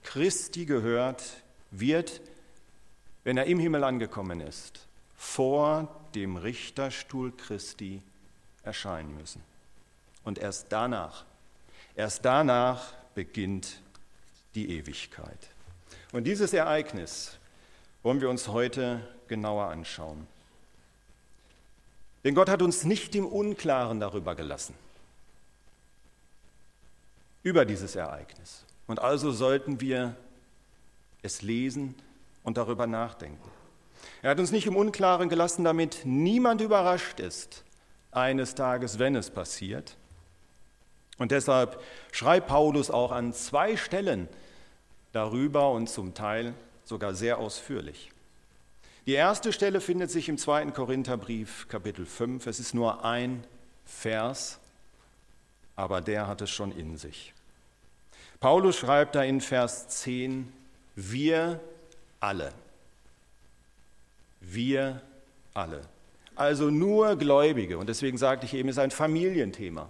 Christi 0.04 0.66
gehört, 0.66 1.24
wird, 1.72 2.22
wenn 3.24 3.38
er 3.38 3.46
im 3.46 3.60
Himmel 3.60 3.84
angekommen 3.84 4.42
ist, 4.42 4.88
vor 5.16 5.88
dem 6.16 6.36
Richterstuhl 6.36 7.32
Christi 7.36 8.02
erscheinen 8.63 9.16
müssen. 9.16 9.42
Und 10.24 10.40
erst 10.40 10.68
danach, 10.70 11.25
erst 11.96 12.25
danach 12.25 12.94
beginnt 13.16 13.82
die 14.56 14.78
Ewigkeit. 14.78 15.50
Und 16.12 16.25
dieses 16.25 16.54
Ereignis 16.54 17.38
wollen 18.03 18.22
wir 18.22 18.29
uns 18.29 18.50
heute 18.50 19.01
genauer 19.27 19.65
anschauen. 19.65 20.27
Denn 22.24 22.36
Gott 22.36 22.50
hat 22.50 22.62
uns 22.62 22.83
nicht 22.83 23.15
im 23.15 23.25
Unklaren 23.25 24.00
darüber 24.00 24.36
gelassen, 24.36 24.75
über 27.41 27.65
dieses 27.65 27.95
Ereignis. 27.95 28.65
Und 28.88 29.00
also 29.00 29.31
sollten 29.31 29.81
wir 29.81 30.15
es 31.22 31.41
lesen 31.41 31.95
und 32.43 32.57
darüber 32.57 32.88
nachdenken. 32.88 33.50
Er 34.22 34.31
hat 34.31 34.39
uns 34.39 34.51
nicht 34.51 34.67
im 34.67 34.75
Unklaren 34.75 35.29
gelassen, 35.29 35.63
damit 35.63 36.01
niemand 36.03 36.62
überrascht 36.62 37.19
ist, 37.19 37.63
eines 38.12 38.55
Tages, 38.55 39.00
wenn 39.00 39.15
es 39.15 39.29
passiert. 39.29 39.98
Und 41.17 41.31
deshalb 41.31 41.81
schreibt 42.12 42.48
Paulus 42.48 42.91
auch 42.91 43.12
an 43.12 43.33
zwei 43.33 43.77
Stellen 43.77 44.27
darüber 45.13 45.72
und 45.72 45.89
zum 45.89 46.13
Teil 46.13 46.53
sogar 46.94 47.16
sehr 47.16 47.40
ausführlich. 47.40 48.12
Die 49.08 49.14
erste 49.14 49.52
Stelle 49.52 49.82
findet 49.82 50.12
sich 50.12 50.30
im 50.30 50.38
zweiten 50.38 50.74
Korintherbrief, 50.74 51.68
Kapitel 51.68 52.06
5. 52.06 52.46
Es 52.46 52.60
ist 52.60 52.76
nur 52.76 53.04
ein 53.04 53.44
Vers, 53.84 54.60
aber 55.76 56.02
der 56.02 56.28
hat 56.28 56.42
es 56.42 56.52
schon 56.52 56.72
in 56.72 56.98
sich. 56.98 57.34
Paulus 58.40 58.78
schreibt 58.78 59.16
da 59.16 59.24
in 59.24 59.42
Vers 59.42 59.88
10, 59.88 60.54
wir 60.96 61.60
alle. 62.20 62.54
Wir 64.40 65.02
alle. 65.56 65.82
Also 66.36 66.70
nur 66.70 67.16
Gläubige, 67.16 67.80
und 67.80 67.90
deswegen 67.90 68.20
sagte 68.20 68.46
ich 68.46 68.54
eben, 68.54 68.70
es 68.70 68.76
ist 68.76 68.84
ein 68.84 68.92
Familienthema. 68.92 69.90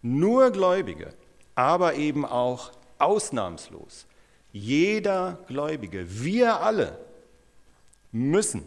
Nur 0.00 0.52
Gläubige, 0.52 1.12
aber 1.56 1.94
eben 1.94 2.24
auch 2.24 2.70
ausnahmslos. 2.98 4.06
Jeder 4.56 5.38
Gläubige, 5.48 6.06
wir 6.22 6.60
alle 6.60 6.98
müssen. 8.10 8.66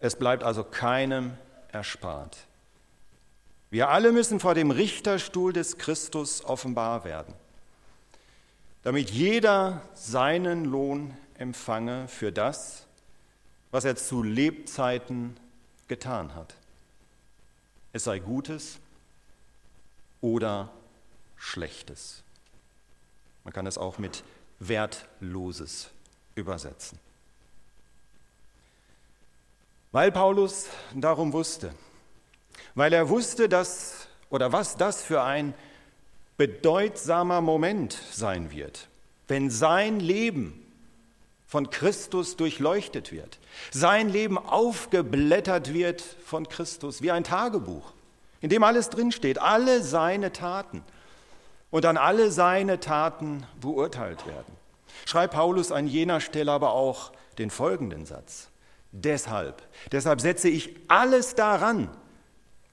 Es 0.00 0.16
bleibt 0.16 0.42
also 0.42 0.64
keinem 0.64 1.36
erspart. 1.72 2.38
Wir 3.68 3.90
alle 3.90 4.12
müssen 4.12 4.40
vor 4.40 4.54
dem 4.54 4.70
Richterstuhl 4.70 5.52
des 5.52 5.76
Christus 5.76 6.42
offenbar 6.42 7.04
werden, 7.04 7.34
damit 8.82 9.10
jeder 9.10 9.82
seinen 9.92 10.64
Lohn 10.64 11.14
empfange 11.36 12.08
für 12.08 12.32
das, 12.32 12.86
was 13.72 13.84
er 13.84 13.96
zu 13.96 14.22
Lebzeiten 14.22 15.36
getan 15.86 16.34
hat. 16.34 16.54
Es 17.92 18.04
sei 18.04 18.20
Gutes 18.20 18.78
oder 20.22 20.72
Schlechtes. 21.36 22.22
Man 23.46 23.52
kann 23.52 23.68
es 23.68 23.78
auch 23.78 23.98
mit 23.98 24.24
Wertloses 24.58 25.90
übersetzen. 26.34 26.98
Weil 29.92 30.10
Paulus 30.10 30.66
darum 30.92 31.32
wusste, 31.32 31.72
weil 32.74 32.92
er 32.92 33.08
wusste, 33.08 33.48
dass 33.48 34.08
oder 34.30 34.50
was 34.50 34.76
das 34.76 35.00
für 35.00 35.22
ein 35.22 35.54
bedeutsamer 36.36 37.40
Moment 37.40 37.96
sein 38.10 38.50
wird, 38.50 38.88
wenn 39.28 39.48
sein 39.48 40.00
Leben 40.00 40.66
von 41.46 41.70
Christus 41.70 42.36
durchleuchtet 42.36 43.12
wird, 43.12 43.38
sein 43.70 44.08
Leben 44.08 44.38
aufgeblättert 44.38 45.72
wird 45.72 46.02
von 46.02 46.48
Christus 46.48 47.00
wie 47.00 47.12
ein 47.12 47.22
Tagebuch, 47.22 47.92
in 48.40 48.50
dem 48.50 48.64
alles 48.64 48.90
drinsteht, 48.90 49.38
alle 49.38 49.84
seine 49.84 50.32
Taten 50.32 50.82
und 51.70 51.84
dann 51.84 51.96
alle 51.96 52.30
seine 52.30 52.80
Taten 52.80 53.46
beurteilt 53.60 54.26
werden. 54.26 54.56
Schreibt 55.04 55.34
Paulus 55.34 55.72
an 55.72 55.86
jener 55.86 56.20
Stelle 56.20 56.52
aber 56.52 56.72
auch 56.72 57.12
den 57.38 57.50
folgenden 57.50 58.06
Satz. 58.06 58.48
Deshalb, 58.92 59.62
deshalb 59.92 60.20
setze 60.20 60.48
ich 60.48 60.74
alles 60.88 61.34
daran, 61.34 61.90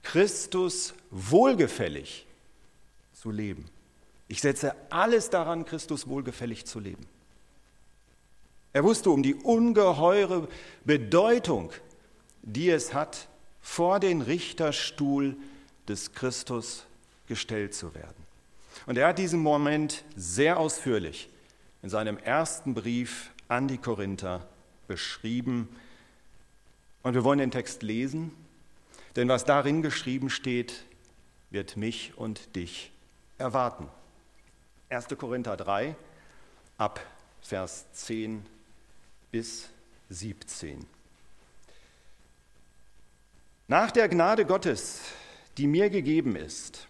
Christus 0.02 0.94
wohlgefällig 1.10 2.26
zu 3.12 3.30
leben. 3.30 3.66
Ich 4.28 4.40
setze 4.40 4.74
alles 4.90 5.30
daran, 5.30 5.64
Christus 5.64 6.08
wohlgefällig 6.08 6.66
zu 6.66 6.80
leben. 6.80 7.06
Er 8.72 8.84
wusste 8.84 9.10
um 9.10 9.22
die 9.22 9.34
ungeheure 9.34 10.48
Bedeutung, 10.84 11.72
die 12.42 12.70
es 12.70 12.92
hat, 12.92 13.28
vor 13.60 14.00
den 14.00 14.20
Richterstuhl 14.20 15.36
des 15.88 16.12
Christus 16.12 16.84
gestellt 17.26 17.74
zu 17.74 17.94
werden. 17.94 18.23
Und 18.86 18.98
er 18.98 19.08
hat 19.08 19.18
diesen 19.18 19.40
Moment 19.40 20.04
sehr 20.16 20.58
ausführlich 20.58 21.28
in 21.82 21.88
seinem 21.88 22.18
ersten 22.18 22.74
Brief 22.74 23.30
an 23.48 23.68
die 23.68 23.78
Korinther 23.78 24.46
beschrieben. 24.88 25.68
Und 27.02 27.14
wir 27.14 27.24
wollen 27.24 27.38
den 27.38 27.50
Text 27.50 27.82
lesen 27.82 28.32
denn 29.16 29.28
was 29.28 29.44
darin 29.44 29.82
geschrieben 29.82 30.28
steht, 30.30 30.84
wird 31.50 31.76
mich 31.76 32.16
und 32.16 32.56
dich 32.56 32.90
erwarten. 33.38 33.88
1. 34.88 35.08
Korinther 35.16 35.56
3 35.56 35.94
ab 36.78 37.00
Vers 37.40 37.86
10 37.92 38.44
bis 39.30 39.68
17. 40.10 40.84
Nach 43.68 43.90
der 43.90 44.08
Gnade 44.08 44.44
Gottes, 44.44 45.00
die 45.56 45.66
mir 45.66 45.90
gegeben 45.90 46.36
ist, 46.36 46.88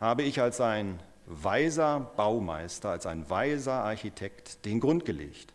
habe 0.00 0.22
ich 0.22 0.40
als 0.40 0.60
ein 0.60 1.00
weiser 1.26 2.00
Baumeister, 2.16 2.90
als 2.90 3.06
ein 3.06 3.28
weiser 3.28 3.84
Architekt 3.84 4.64
den 4.64 4.80
Grund 4.80 5.04
gelegt. 5.04 5.52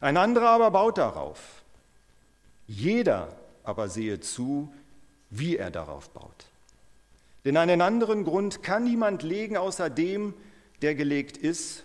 Ein 0.00 0.16
anderer 0.16 0.50
aber 0.50 0.70
baut 0.70 0.98
darauf. 0.98 1.62
Jeder 2.66 3.36
aber 3.62 3.88
sehe 3.88 4.20
zu, 4.20 4.72
wie 5.30 5.56
er 5.56 5.70
darauf 5.70 6.10
baut. 6.10 6.46
Denn 7.44 7.56
einen 7.56 7.80
anderen 7.80 8.24
Grund 8.24 8.62
kann 8.62 8.84
niemand 8.84 9.22
legen 9.22 9.56
außer 9.56 9.90
dem, 9.90 10.34
der 10.82 10.94
gelegt 10.94 11.36
ist, 11.36 11.84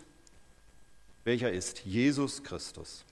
welcher 1.24 1.52
ist 1.52 1.86
Jesus 1.86 2.44
Christus. 2.44 3.06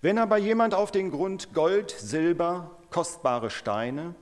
Wenn 0.00 0.18
aber 0.18 0.38
jemand 0.38 0.74
auf 0.74 0.90
den 0.90 1.10
Grund 1.10 1.52
Gold, 1.52 1.90
Silber, 1.90 2.70
kostbare 2.90 3.50
Steine, 3.50 4.14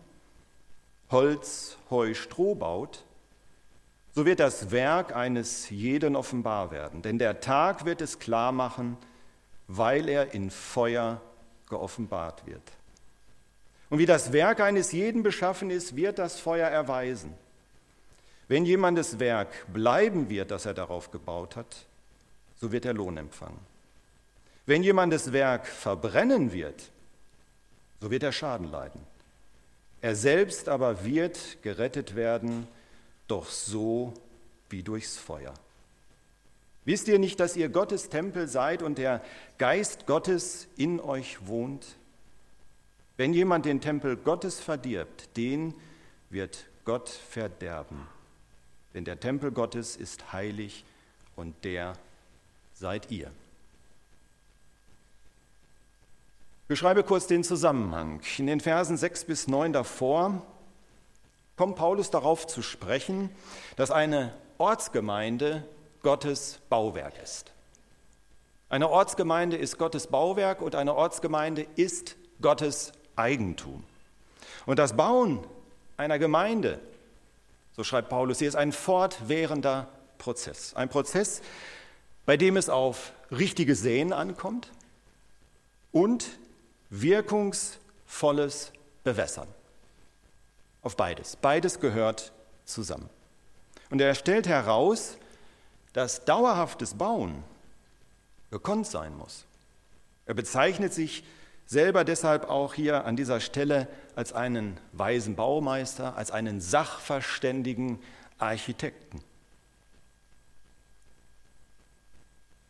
Holz, 1.11 1.77
Heu, 1.91 2.15
Stroh 2.15 2.55
baut, 2.55 3.05
so 4.15 4.25
wird 4.25 4.41
das 4.41 4.71
Werk 4.71 5.15
eines 5.15 5.71
jeden 5.71 6.17
offenbar 6.17 6.71
werden, 6.71 7.03
denn 7.03 7.19
der 7.19 7.41
Tag 7.41 7.85
wird 7.85 8.01
es 8.01 8.19
klar 8.19 8.51
machen, 8.51 8.97
weil 9.69 10.09
er 10.09 10.33
in 10.33 10.51
Feuer 10.51 11.21
geoffenbart 11.69 12.47
wird. 12.47 12.63
Und 13.91 13.99
wie 13.99 14.07
das 14.07 14.33
Werk 14.33 14.61
eines 14.61 14.93
jeden 14.93 15.23
beschaffen 15.23 15.71
ist, 15.71 15.97
wird 15.97 16.19
das 16.19 16.41
Feuer 16.41 16.69
erweisen. 16.69 17.35
Wenn 18.49 18.65
jemandes 18.65 19.19
Werk 19.19 19.73
bleiben 19.73 20.29
wird, 20.29 20.51
das 20.51 20.67
er 20.67 20.75
darauf 20.75 21.11
gebaut 21.11 21.57
hat, 21.57 21.87
so 22.61 22.73
wird 22.73 22.85
er 22.85 22.95
Lohn 22.95 23.17
empfangen. 23.17 23.59
Wenn 24.67 24.83
jemandes 24.83 25.33
Werk 25.33 25.67
verbrennen 25.67 26.53
wird, 26.53 26.91
so 28.01 28.11
wird 28.11 28.23
er 28.23 28.33
Schaden 28.33 28.71
leiden. 28.71 29.01
Er 30.01 30.15
selbst 30.15 30.69
aber 30.69 31.05
wird 31.05 31.63
gerettet 31.63 32.15
werden, 32.15 32.69
doch 33.29 33.49
so 33.49 34.15
wie 34.69 34.83
durchs 34.83 35.17
Feuer. 35.17 35.55
Wisst 36.85 37.09
ihr 37.09 37.19
nicht, 37.19 37.41
dass 37.41 37.57
ihr 37.57 37.69
Gottes 37.69 38.09
Tempel 38.09 38.47
seid 38.47 38.83
und 38.83 38.99
der 38.99 39.23
Geist 39.59 40.07
Gottes 40.07 40.69
in 40.77 41.01
euch 41.01 41.47
wohnt? 41.47 41.85
Wenn 43.17 43.33
jemand 43.33 43.65
den 43.65 43.81
Tempel 43.81 44.17
Gottes 44.17 44.61
verdirbt, 44.61 45.37
den 45.37 45.75
wird 46.31 46.67
Gott 46.85 47.09
verderben. 47.09 48.07
Denn 48.95 49.05
der 49.05 49.19
Tempel 49.19 49.51
Gottes 49.51 49.97
ist 49.97 50.33
heilig 50.33 50.85
und 51.35 51.65
der 51.65 51.95
seid 52.73 53.11
ihr. 53.11 53.33
Beschreibe 56.69 57.05
kurz 57.05 57.27
den 57.27 57.45
Zusammenhang. 57.45 58.21
In 58.39 58.47
den 58.47 58.61
Versen 58.61 58.97
6 58.97 59.25
bis 59.25 59.49
9 59.49 59.73
davor 59.73 60.43
kommt 61.57 61.77
Paulus 61.77 62.11
darauf 62.11 62.47
zu 62.47 62.63
sprechen, 62.63 63.31
dass 63.77 63.91
eine 63.91 64.35
Ortsgemeinde 64.59 65.65
Gottes 66.03 66.61
Bauwerk 66.69 67.15
ist. 67.23 67.53
Eine 68.69 68.91
Ortsgemeinde 68.91 69.57
ist 69.57 69.79
Gottes 69.79 70.09
Bauwerk 70.09 70.61
und 70.61 70.75
eine 70.75 70.95
Ortsgemeinde 70.95 71.67
ist 71.77 72.17
Gottes 72.43 72.93
Eigentum. 73.15 73.85
Und 74.67 74.79
das 74.79 74.97
Bauen 74.97 75.45
einer 75.97 76.19
Gemeinde, 76.19 76.81
so 77.77 77.85
schreibt 77.85 78.09
Paulus 78.09 78.41
hier, 78.41 78.49
ist 78.49 78.57
ein 78.57 78.73
fortwährender 78.73 79.89
Prozess. 80.19 80.75
Ein 80.75 80.89
Prozess, 80.89 81.43
bei 82.25 82.37
dem 82.37 82.57
es 82.57 82.69
auf 82.69 83.13
richtige 83.31 83.77
Säen 83.77 84.13
ankommt 84.13 84.73
und 85.93 86.27
wirkungsvolles 86.91 88.73
Bewässern. 89.05 89.49
Auf 90.83 90.97
beides. 90.97 91.37
Beides 91.37 91.81
gehört 91.81 92.33
zusammen. 92.65 93.09
Und 93.91 94.01
er 94.01 94.15
stellt 94.15 94.47
heraus, 94.47 95.17
dass 95.93 96.25
dauerhaftes 96.25 96.95
Bauen 96.95 97.43
gekonnt 98.51 98.87
sein 98.87 99.17
muss. 99.17 99.45
Er 100.27 100.35
bezeichnet 100.35 100.93
sich 100.93 101.25
selber 101.67 102.05
deshalb 102.05 102.49
auch 102.49 102.75
hier 102.75 103.05
an 103.05 103.17
dieser 103.17 103.41
Stelle 103.41 103.89
als 104.15 104.33
einen 104.33 104.79
weisen 104.93 105.37
Baumeister, 105.37 106.17
als 106.17 106.31
einen 106.31 106.61
sachverständigen 106.61 107.99
Architekten. 108.39 109.21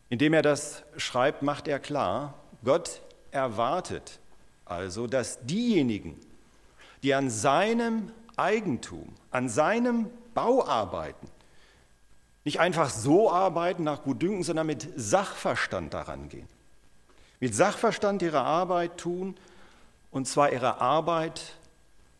Indem 0.09 0.33
er 0.33 0.41
das 0.41 0.83
schreibt, 0.95 1.41
macht 1.41 1.67
er 1.67 1.79
klar, 1.79 2.35
Gott 2.63 3.01
erwartet 3.37 4.19
also, 4.65 5.07
dass 5.07 5.39
diejenigen, 5.43 6.19
die 7.03 7.13
an 7.13 7.29
seinem 7.29 8.11
Eigentum, 8.35 9.07
an 9.31 9.47
seinem 9.47 10.09
Bau 10.33 10.65
arbeiten, 10.65 11.27
nicht 12.43 12.59
einfach 12.59 12.89
so 12.89 13.31
arbeiten 13.31 13.83
nach 13.83 14.03
Gutdünken, 14.03 14.43
sondern 14.43 14.67
mit 14.67 14.87
Sachverstand 14.95 15.93
daran 15.93 16.29
gehen. 16.29 16.47
Mit 17.39 17.55
Sachverstand 17.55 18.21
ihre 18.21 18.41
Arbeit 18.41 18.97
tun, 18.97 19.35
und 20.11 20.27
zwar 20.27 20.51
ihre 20.51 20.81
Arbeit, 20.81 21.55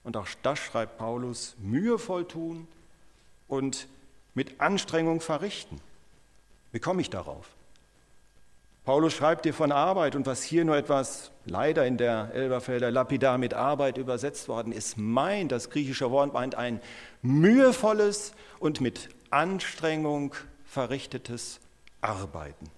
und 0.04 0.16
auch 0.16 0.28
das 0.44 0.60
schreibt 0.60 0.98
Paulus, 0.98 1.56
mühevoll 1.60 2.28
tun 2.28 2.68
und 3.48 3.88
mit 4.36 4.62
Anstrengung 4.62 5.20
verrichten. 5.20 5.82
Wie 6.72 6.80
komme 6.80 7.02
ich 7.02 7.10
darauf? 7.10 7.57
Paulus 8.88 9.16
schreibt 9.16 9.44
dir 9.44 9.54
von 9.54 9.74
Arbeit 9.74 10.16
und 10.16 10.28
was 10.28 10.42
hier 10.42 10.64
nur 10.64 10.78
etwas 10.78 11.32
leider 11.44 11.86
in 11.86 11.98
der 11.98 12.32
Elberfelder 12.34 12.90
Lapidar 12.90 13.38
mit 13.38 13.54
Arbeit 13.54 13.98
übersetzt 13.98 14.48
worden 14.48 14.72
ist, 14.72 14.98
meint, 14.98 15.52
das 15.52 15.70
griechische 15.70 16.10
Wort 16.10 16.32
meint 16.32 16.56
ein 16.56 16.80
mühevolles 17.22 18.32
und 18.60 18.80
mit 18.80 19.10
Anstrengung 19.30 20.34
verrichtetes 20.64 21.60
Arbeiten. 22.00 22.72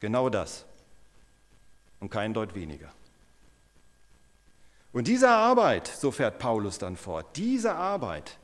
Genau 0.00 0.28
das. 0.28 0.66
Und 1.98 2.10
kein 2.10 2.34
Deut 2.34 2.54
weniger. 2.54 2.90
Und 4.92 5.08
diese 5.08 5.30
Arbeit, 5.30 5.86
so 5.86 6.10
fährt 6.10 6.38
Paulus 6.38 6.76
dann 6.76 6.98
fort, 6.98 7.24
diese 7.36 7.74
Arbeit, 7.74 8.36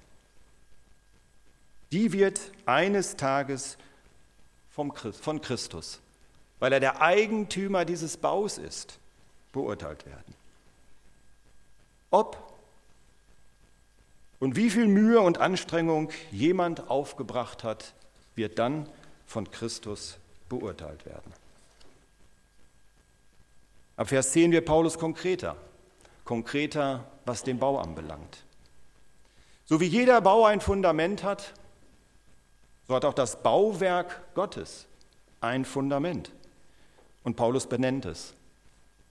die 1.93 2.15
wird 2.15 2.41
eines 2.65 3.17
Tages 3.17 3.77
vom 4.71 4.95
von 4.95 5.43
Christus 5.43 6.01
weil 6.65 6.73
er 6.73 6.81
der 6.81 7.03
Eigentümer 7.03 7.85
dieses 7.85 8.17
Baus 8.17 8.57
ist, 8.57 8.99
beurteilt 9.53 10.07
werden. 10.07 10.35
Ob 12.11 12.55
und 14.41 14.57
wie 14.57 14.71
viel 14.71 14.87
Mühe 14.87 15.21
und 15.21 15.37
Anstrengung 15.37 16.09
jemand 16.31 16.89
aufgebracht 16.89 17.65
hat, 17.65 17.93
wird 18.35 18.59
dann 18.59 18.89
von 19.27 19.51
Christus 19.51 20.17
beurteilt 20.49 21.05
werden. 21.05 21.35
Ab 23.99 24.09
Vers 24.09 24.33
10 24.33 24.51
wird 24.51 24.65
Paulus 24.65 24.99
konkreter, 24.99 25.59
konkreter, 26.25 27.05
was 27.27 27.43
den 27.43 27.59
Bau 27.59 27.79
anbelangt. 27.79 28.43
So 29.67 29.81
wie 29.81 29.87
jeder 29.89 30.23
Bau 30.23 30.47
ein 30.47 30.63
Fundament 30.63 31.25
hat, 31.25 31.53
so 32.89 32.95
hat 32.95 33.05
auch 33.05 33.13
das 33.13 33.43
Bauwerk 33.43 34.23
Gottes 34.35 34.87
ein 35.43 35.67
Fundament. 35.67 36.33
Und 37.25 37.37
Paulus 37.37 37.67
benennt 37.67 38.05
es. 38.05 38.35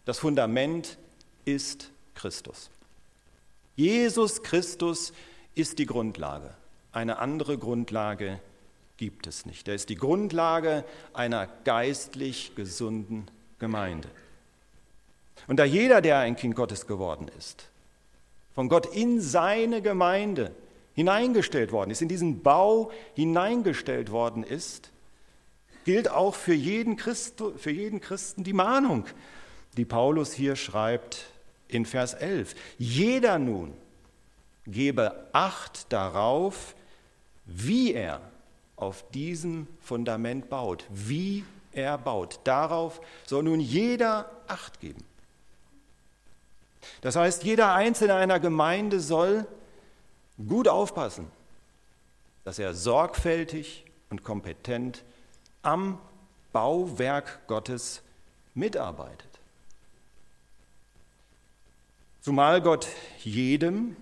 Das 0.05 0.19
Fundament 0.19 0.97
ist 1.43 1.89
Christus. 2.15 2.69
Jesus 3.75 4.43
Christus 4.43 5.13
ist 5.55 5.79
die 5.79 5.85
Grundlage. 5.85 6.53
Eine 6.91 7.17
andere 7.17 7.57
Grundlage 7.57 8.39
gibt 8.97 9.27
es 9.27 9.45
nicht. 9.45 9.67
Er 9.67 9.75
ist 9.75 9.89
die 9.89 9.95
Grundlage 9.95 10.85
einer 11.13 11.47
geistlich 11.63 12.55
gesunden 12.55 13.27
Gemeinde. 13.59 14.07
Und 15.47 15.57
da 15.57 15.65
jeder, 15.65 16.01
der 16.01 16.19
ein 16.19 16.35
Kind 16.35 16.55
Gottes 16.55 16.85
geworden 16.85 17.29
ist, 17.37 17.67
von 18.53 18.69
Gott 18.69 18.85
in 18.95 19.19
seine 19.19 19.81
Gemeinde 19.81 20.51
hineingestellt 20.93 21.71
worden 21.71 21.89
ist, 21.89 22.01
in 22.01 22.07
diesen 22.07 22.43
Bau 22.43 22.91
hineingestellt 23.15 24.11
worden 24.11 24.43
ist, 24.43 24.91
gilt 25.83 26.09
auch 26.09 26.35
für 26.35 26.53
jeden, 26.53 26.95
Christo, 26.95 27.53
für 27.57 27.71
jeden 27.71 28.01
Christen 28.01 28.43
die 28.43 28.53
Mahnung, 28.53 29.05
die 29.77 29.85
Paulus 29.85 30.33
hier 30.33 30.55
schreibt 30.55 31.25
in 31.67 31.85
Vers 31.85 32.13
11. 32.13 32.55
Jeder 32.77 33.39
nun 33.39 33.73
gebe 34.65 35.27
Acht 35.33 35.91
darauf, 35.91 36.75
wie 37.45 37.93
er 37.93 38.21
auf 38.75 39.09
diesem 39.11 39.67
Fundament 39.81 40.49
baut, 40.49 40.85
wie 40.89 41.43
er 41.71 41.97
baut. 41.97 42.39
Darauf 42.43 43.01
soll 43.25 43.43
nun 43.43 43.59
jeder 43.59 44.29
Acht 44.47 44.79
geben. 44.79 45.03
Das 47.01 47.15
heißt, 47.15 47.43
jeder 47.43 47.73
Einzelne 47.73 48.15
einer 48.15 48.39
Gemeinde 48.39 48.99
soll 48.99 49.45
gut 50.47 50.67
aufpassen, 50.67 51.27
dass 52.43 52.59
er 52.59 52.73
sorgfältig 52.73 53.85
und 54.09 54.23
kompetent 54.23 55.03
am 55.63 55.97
Bauwerk 56.51 57.47
Gottes 57.47 58.01
mitarbeitet. 58.53 59.27
Zumal 62.21 62.61
Gott 62.61 62.87
jedem, 63.19 63.97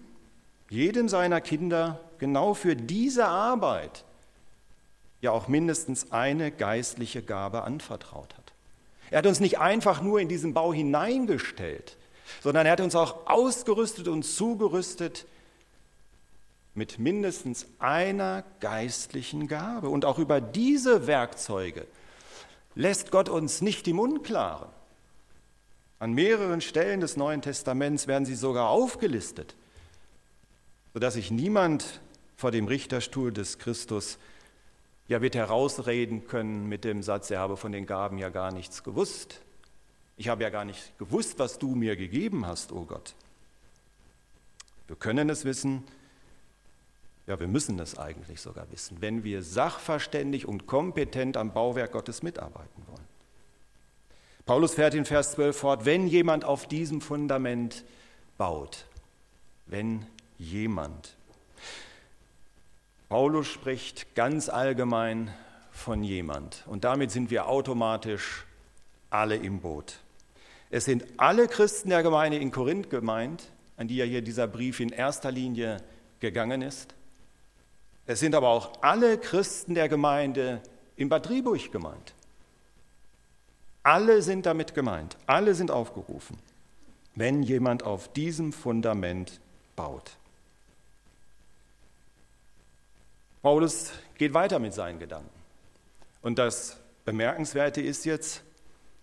jedem 0.69 1.10
seiner 1.10 1.41
Kinder 1.41 2.00
genau 2.19 2.54
für 2.54 2.76
diese 2.76 3.26
Arbeit 3.26 4.04
ja 5.21 5.32
auch 5.32 5.47
mindestens 5.47 6.12
eine 6.12 6.52
geistliche 6.52 7.21
Gabe 7.21 7.63
anvertraut 7.63 8.36
hat. 8.36 8.54
Er 9.10 9.19
hat 9.19 9.26
uns 9.26 9.39
nicht 9.39 9.60
einfach 9.60 10.02
nur 10.02 10.19
in 10.19 10.28
diesen 10.28 10.54
Bau 10.54 10.74
hineingestellt, 10.74 11.97
sondern 12.41 12.65
er 12.65 12.74
hat 12.74 12.82
uns 12.82 12.95
auch 12.95 13.28
ausgerüstet 13.28 14.08
und 14.08 14.24
zugerüstet 14.24 15.26
mit 16.73 16.99
mindestens 16.99 17.65
einer 17.79 18.43
geistlichen 18.60 19.47
Gabe. 19.47 19.89
Und 19.89 20.05
auch 20.05 20.19
über 20.19 20.39
diese 20.41 21.07
Werkzeuge 21.07 21.86
lässt 22.75 23.12
Gott 23.12 23.29
uns 23.29 23.62
nicht 23.62 23.88
im 23.88 23.99
Unklaren. 23.99 24.69
An 25.99 26.13
mehreren 26.13 26.62
Stellen 26.62 26.99
des 26.99 27.17
Neuen 27.17 27.41
Testaments 27.41 28.07
werden 28.07 28.25
sie 28.25 28.36
sogar 28.36 28.69
aufgelistet, 28.69 29.55
sodass 30.93 31.13
sich 31.13 31.29
niemand 31.29 32.01
vor 32.36 32.51
dem 32.51 32.67
Richterstuhl 32.67 33.31
des 33.31 33.60
Christus 33.60 34.17
ja 35.07 35.21
wird 35.21 35.36
herausreden 35.36 36.25
können 36.25 36.67
mit 36.69 36.86
dem 36.86 37.03
Satz, 37.03 37.29
er 37.29 37.39
habe 37.39 37.57
von 37.57 37.71
den 37.71 37.86
Gaben 37.86 38.17
ja 38.17 38.29
gar 38.29 38.51
nichts 38.51 38.84
gewusst. 38.84 39.41
Ich 40.17 40.29
habe 40.29 40.41
ja 40.41 40.49
gar 40.49 40.65
nicht 40.65 40.97
gewusst, 40.97 41.38
was 41.38 41.60
du 41.60 41.75
mir 41.75 41.95
gegeben 41.95 42.47
hast, 42.47 42.71
o 42.71 42.77
oh 42.77 42.86
Gott. 42.86 43.13
Wir 44.88 44.95
können 44.95 45.29
es 45.29 45.45
wissen, 45.45 45.84
ja, 47.27 47.39
wir 47.39 47.47
müssen 47.47 47.79
es 47.79 47.97
eigentlich 47.97 48.41
sogar 48.41 48.69
wissen, 48.71 48.97
wenn 49.01 49.23
wir 49.23 49.43
sachverständig 49.43 50.47
und 50.47 50.67
kompetent 50.67 51.38
am 51.38 51.53
Bauwerk 51.53 51.91
Gottes 51.91 52.23
mitarbeiten 52.23 52.84
wollen. 52.88 53.07
Paulus 54.45 54.73
fährt 54.73 54.95
in 54.95 55.05
Vers 55.05 55.34
12 55.34 55.57
fort, 55.57 55.86
wenn 55.86 56.07
jemand 56.07 56.45
auf 56.45 56.67
diesem 56.67 56.99
Fundament 56.99 57.86
baut, 58.38 58.86
wenn 59.67 60.05
jemand. 60.38 61.15
Paulus 63.07 63.47
spricht 63.47 64.15
ganz 64.15 64.49
allgemein 64.49 65.31
von 65.71 66.03
jemand 66.03 66.63
und 66.67 66.84
damit 66.84 67.12
sind 67.12 67.29
wir 67.29 67.47
automatisch 67.47 68.45
alle 69.10 69.36
im 69.36 69.60
Boot. 69.60 69.99
Es 70.69 70.86
sind 70.86 71.05
alle 71.17 71.47
Christen 71.47 71.89
der 71.89 72.01
Gemeinde 72.01 72.38
in 72.38 72.51
Korinth 72.51 72.89
gemeint, 72.89 73.51
an 73.77 73.88
die 73.88 73.97
ja 73.97 74.05
hier 74.05 74.21
dieser 74.21 74.47
Brief 74.47 74.79
in 74.79 74.89
erster 74.89 75.31
Linie 75.31 75.77
gegangen 76.19 76.62
ist. 76.62 76.95
Es 78.12 78.19
sind 78.19 78.36
aber 78.36 78.50
auch 78.50 78.74
alle 78.82 79.17
Christen 79.17 79.74
der 79.74 79.88
Gemeinde 79.88 80.62
in 80.97 81.08
Bad 81.08 81.30
Driburg 81.30 81.71
gemeint. 81.71 82.13
Alle 83.84 84.21
sind 84.21 84.45
damit 84.45 84.74
gemeint, 84.74 85.15
alle 85.28 85.56
sind 85.56 85.71
aufgerufen. 85.71 86.38
wenn 87.15 87.41
jemand 87.41 87.84
auf 87.84 88.12
diesem 88.12 88.52
Fundament 88.54 89.39
baut. 89.76 90.12
Paulus 93.41 93.91
geht 94.17 94.34
weiter 94.34 94.60
mit 94.60 94.74
seinen 94.74 95.00
Gedanken. 95.00 95.30
Und 96.21 96.38
das 96.38 96.78
Bemerkenswerte 97.06 97.82
ist 97.82 98.06
jetzt, 98.06 98.43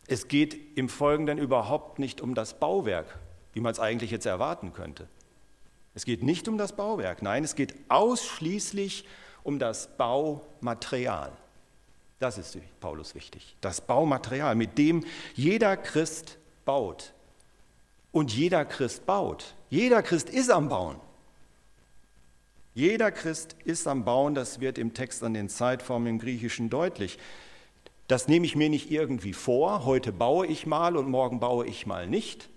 es 0.06 0.28
geht 0.28 0.76
im 0.76 0.88
Folgenden 0.88 1.38
überhaupt 1.38 1.98
nicht 1.98 2.20
um 2.20 2.34
das 2.34 2.58
Bauwerk, 2.58 3.18
wie 3.52 3.60
man 3.60 3.72
es 3.72 3.80
eigentlich 3.80 4.10
jetzt 4.10 4.26
erwarten 4.26 4.72
könnte. 4.72 5.06
Es 5.98 6.04
geht 6.04 6.22
nicht 6.22 6.46
um 6.46 6.58
das 6.58 6.76
Bauwerk, 6.76 7.22
nein, 7.22 7.42
es 7.42 7.56
geht 7.56 7.74
ausschließlich 7.88 9.04
um 9.42 9.58
das 9.58 9.88
Baumaterial. 9.96 11.32
Das 12.20 12.38
ist 12.38 12.56
Paulus 12.78 13.16
wichtig. 13.16 13.56
Das 13.60 13.80
Baumaterial, 13.80 14.54
mit 14.54 14.78
dem 14.78 15.04
jeder 15.34 15.76
Christ 15.76 16.38
baut. 16.64 17.14
Und 18.12 18.32
jeder 18.32 18.64
Christ 18.64 19.06
baut. 19.06 19.56
Jeder 19.70 20.04
Christ 20.04 20.30
ist 20.30 20.52
am 20.52 20.68
Bauen. 20.68 21.00
Jeder 22.74 23.10
Christ 23.10 23.56
ist 23.64 23.88
am 23.88 24.04
Bauen, 24.04 24.36
das 24.36 24.60
wird 24.60 24.78
im 24.78 24.94
Text 24.94 25.24
an 25.24 25.34
den 25.34 25.48
Zeitformen 25.48 26.06
im 26.06 26.18
Griechischen 26.20 26.70
deutlich. 26.70 27.18
Das 28.06 28.28
nehme 28.28 28.46
ich 28.46 28.54
mir 28.54 28.68
nicht 28.68 28.92
irgendwie 28.92 29.32
vor, 29.32 29.84
heute 29.84 30.12
baue 30.12 30.46
ich 30.46 30.64
mal 30.64 30.96
und 30.96 31.10
morgen 31.10 31.40
baue 31.40 31.66
ich 31.66 31.86
mal 31.86 32.06
nicht. 32.06 32.50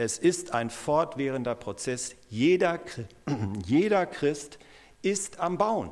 Es 0.00 0.16
ist 0.16 0.54
ein 0.54 0.70
fortwährender 0.70 1.54
Prozess. 1.54 2.16
Jeder, 2.30 2.80
jeder 3.66 4.06
Christ 4.06 4.58
ist 5.02 5.38
am 5.40 5.58
Bauen, 5.58 5.90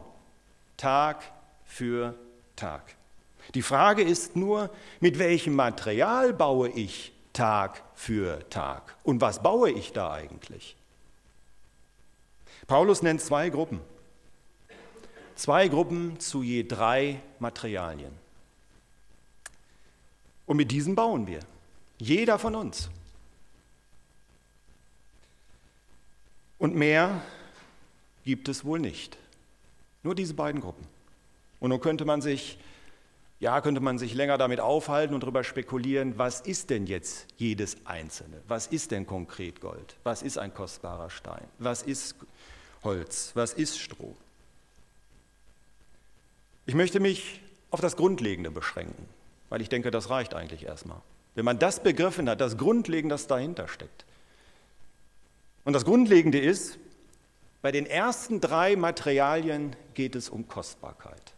Tag 0.79 1.31
für 1.67 2.15
Tag. 2.57 2.97
Die 3.53 3.61
Frage 3.61 4.01
ist 4.01 4.35
nur, 4.35 4.71
mit 5.01 5.19
welchem 5.19 5.55
Material 5.55 6.33
baue 6.33 6.71
ich 6.71 7.13
Tag 7.35 7.83
für 7.95 8.49
Tag? 8.49 8.97
Und 9.03 9.21
was 9.21 9.43
baue 9.43 9.71
ich 9.71 9.93
da 9.93 10.11
eigentlich? 10.11 10.75
Paulus 12.67 13.03
nennt 13.03 13.21
zwei 13.21 13.51
Gruppen. 13.51 13.79
Zwei 15.37 15.69
Gruppen 15.69 16.19
zu 16.19 16.43
je 16.43 16.63
drei 16.63 17.21
Materialien. 17.41 18.13
Und 20.47 20.57
mit 20.57 20.71
diesen 20.71 20.95
bauen 20.95 21.27
wir. 21.27 21.41
Jeder 21.99 22.39
von 22.39 22.55
uns. 22.55 22.89
Und 26.59 26.75
mehr 26.75 27.23
gibt 28.25 28.49
es 28.49 28.65
wohl 28.65 28.79
nicht. 28.79 29.17
Nur 30.03 30.15
diese 30.15 30.35
beiden 30.35 30.61
Gruppen. 30.61 30.87
Und 31.61 31.71
nun 31.71 31.81
könnte 31.81 32.05
man 32.05 32.21
sich, 32.21 32.59
ja, 33.41 33.61
könnte 33.61 33.81
man 33.81 33.99
sich 33.99 34.15
länger 34.15 34.39
damit 34.39 34.61
aufhalten 34.61 35.15
und 35.15 35.23
darüber 35.23 35.45
spekulieren, 35.45 36.19
was 36.19 36.41
ist 36.41 36.71
denn 36.71 36.87
jetzt 36.87 37.27
jedes 37.37 37.77
Einzelne? 37.85 38.41
Was 38.47 38.67
ist 38.67 38.91
denn 38.91 39.07
konkret 39.07 39.61
Gold? 39.61 39.97
Was 40.05 40.23
ist 40.23 40.39
ein 40.39 40.53
kostbarer 40.55 41.11
Stein? 41.11 41.47
Was 41.59 41.83
ist 41.83 42.17
Holz? 42.83 43.33
Was 43.35 43.53
ist 43.53 43.79
Stroh? 43.79 44.17
Ich 46.67 46.75
möchte 46.75 47.01
mich 47.01 47.41
auf 47.71 47.81
das 47.81 47.97
Grundlegende 47.97 48.51
beschränken, 48.51 49.09
weil 49.49 49.63
ich 49.63 49.69
denke, 49.69 49.91
das 49.91 50.11
reicht 50.11 50.35
eigentlich 50.35 50.65
erstmal. 50.65 51.01
Wenn 51.35 51.45
man 51.45 51.59
das 51.59 51.83
begriffen 51.83 52.29
hat, 52.29 52.41
das 52.41 52.57
Grundlegende, 52.57 53.15
das 53.15 53.27
dahinter 53.27 53.69
steckt. 53.69 54.05
Und 55.69 55.75
das 55.75 55.85
Grundlegende 55.85 56.39
ist, 56.39 56.79
bei 57.61 57.71
den 57.71 57.85
ersten 57.85 58.41
drei 58.41 58.75
Materialien 58.75 59.77
geht 59.93 60.17
es 60.17 60.31
um 60.31 60.49
Kostbarkeit. 60.49 61.35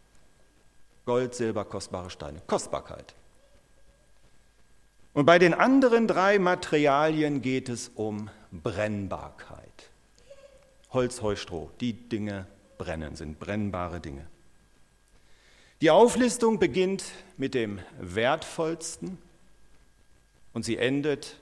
Gold, 1.05 1.35
Silber, 1.35 1.65
kostbare 1.65 2.09
Steine. 2.09 2.41
Kostbarkeit. 2.47 3.13
Und 5.11 5.25
bei 5.25 5.37
den 5.37 5.53
anderen 5.53 6.07
drei 6.07 6.39
Materialien 6.39 7.41
geht 7.41 7.67
es 7.67 7.91
um 7.93 8.29
Brennbarkeit. 8.53 9.89
Holz, 10.91 11.21
Heu, 11.21 11.35
Stroh. 11.35 11.69
Die 11.81 11.91
Dinge 11.91 12.47
brennen, 12.77 13.17
sind 13.17 13.37
brennbare 13.37 13.99
Dinge. 13.99 14.25
Die 15.81 15.91
Auflistung 15.91 16.57
beginnt 16.57 17.03
mit 17.35 17.53
dem 17.53 17.79
wertvollsten 17.99 19.17
und 20.53 20.63
sie 20.63 20.77
endet 20.77 21.35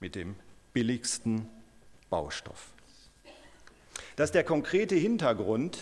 mit 0.00 0.16
dem 0.16 0.34
billigsten 0.72 1.48
Baustoff. 2.10 2.68
Dass 4.16 4.32
der 4.32 4.44
konkrete 4.44 4.94
Hintergrund 4.94 5.78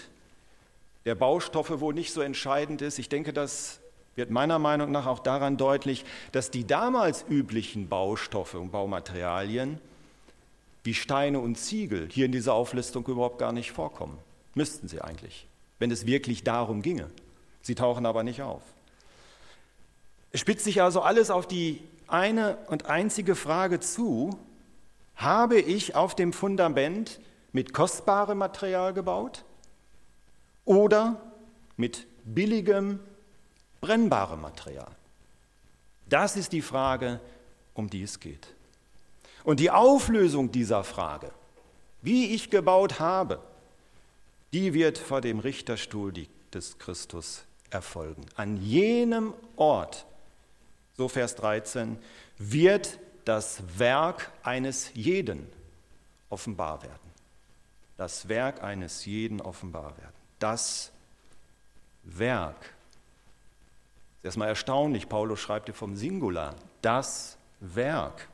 der 1.05 1.15
Baustoffe 1.15 1.81
wohl 1.81 1.95
nicht 1.95 2.13
so 2.13 2.21
entscheidend 2.21 2.83
ist, 2.83 2.99
ich 2.99 3.09
denke, 3.09 3.33
das 3.33 3.81
wird 4.17 4.31
meiner 4.31 4.59
Meinung 4.59 4.91
nach 4.91 5.07
auch 5.07 5.21
daran 5.21 5.57
deutlich, 5.57 6.05
dass 6.33 6.51
die 6.51 6.67
damals 6.67 7.25
üblichen 7.29 7.89
Baustoffe 7.89 8.55
und 8.55 8.73
Baumaterialien 8.73 9.79
wie 10.83 10.95
Steine 10.95 11.41
und 11.41 11.57
Ziegel 11.57 12.09
hier 12.11 12.27
in 12.27 12.33
dieser 12.33 12.55
Auflistung 12.55 13.05
überhaupt 13.07 13.39
gar 13.39 13.53
nicht 13.53 13.73
vorkommen. 13.73 14.19
Müssten 14.55 14.89
sie 14.89 15.03
eigentlich, 15.03 15.47
wenn 15.79 15.91
es 15.91 16.07
wirklich 16.07 16.45
darum 16.45 16.81
ginge. 16.81 17.11
Sie 17.61 17.75
tauchen 17.75 18.07
aber 18.07 18.23
nicht 18.23 18.43
auf. 18.43 18.63
Es 20.33 20.41
spitzt 20.41 20.65
sich 20.65 20.83
also 20.83 21.03
alles 21.03 21.31
auf 21.31 21.47
die 21.47 21.83
eine 22.07 22.57
und 22.69 22.87
einzige 22.87 23.35
Frage 23.35 23.81
zu, 23.81 24.39
habe 25.17 25.59
ich 25.59 25.95
auf 25.95 26.15
dem 26.15 26.33
Fundament 26.33 27.21
mit 27.53 27.73
kostbarem 27.73 28.39
Material 28.39 28.93
gebaut 28.93 29.45
oder 30.65 31.21
mit 31.77 32.07
billigem, 32.25 33.01
brennbarem 33.81 34.41
Material? 34.41 34.95
Das 36.09 36.37
ist 36.37 36.53
die 36.53 36.63
Frage, 36.63 37.21
um 37.75 37.91
die 37.91 38.03
es 38.03 38.21
geht. 38.21 38.55
Und 39.43 39.61
die 39.61 39.71
Auflösung 39.71 40.53
dieser 40.53 40.85
Frage, 40.85 41.33
wie 42.03 42.35
ich 42.35 42.51
gebaut 42.51 43.01
habe, 43.01 43.41
die 44.53 44.75
wird 44.75 44.99
vor 44.99 45.21
dem 45.21 45.39
Richterstuhl 45.39 46.13
des 46.53 46.79
Christus 46.79 47.45
erfolgen. 47.71 48.25
An 48.37 48.57
jenem 48.57 49.35
Ort, 49.57 50.07
so 50.97 51.09
Vers 51.09 51.35
13, 51.37 51.99
wird 52.39 52.99
das 53.27 53.61
Werk 53.79 54.31
eines 54.45 54.95
jeden 54.95 55.47
offenbar 56.31 56.83
werden. 56.83 57.11
Das 57.97 58.29
Werk 58.29 58.63
eines 58.63 59.05
jeden 59.05 59.41
offenbar 59.41 59.97
werden. 59.99 60.15
Das 60.39 60.93
Werk. 62.05 62.61
Das 62.61 64.21
ist 64.21 64.25
erstmal 64.25 64.49
erstaunlich, 64.49 65.09
Paulus 65.09 65.41
schreibt 65.41 65.67
hier 65.67 65.75
vom 65.75 65.97
Singular. 65.97 66.55
Das 66.83 67.37
Werk. 67.61 68.29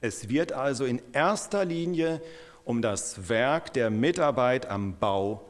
Es 0.00 0.28
wird 0.30 0.52
also 0.52 0.86
in 0.86 1.02
erster 1.12 1.64
Linie 1.64 2.22
um 2.64 2.80
das 2.80 3.28
Werk 3.28 3.74
der 3.74 3.90
Mitarbeit 3.90 4.64
am 4.66 4.96
Bau 4.96 5.44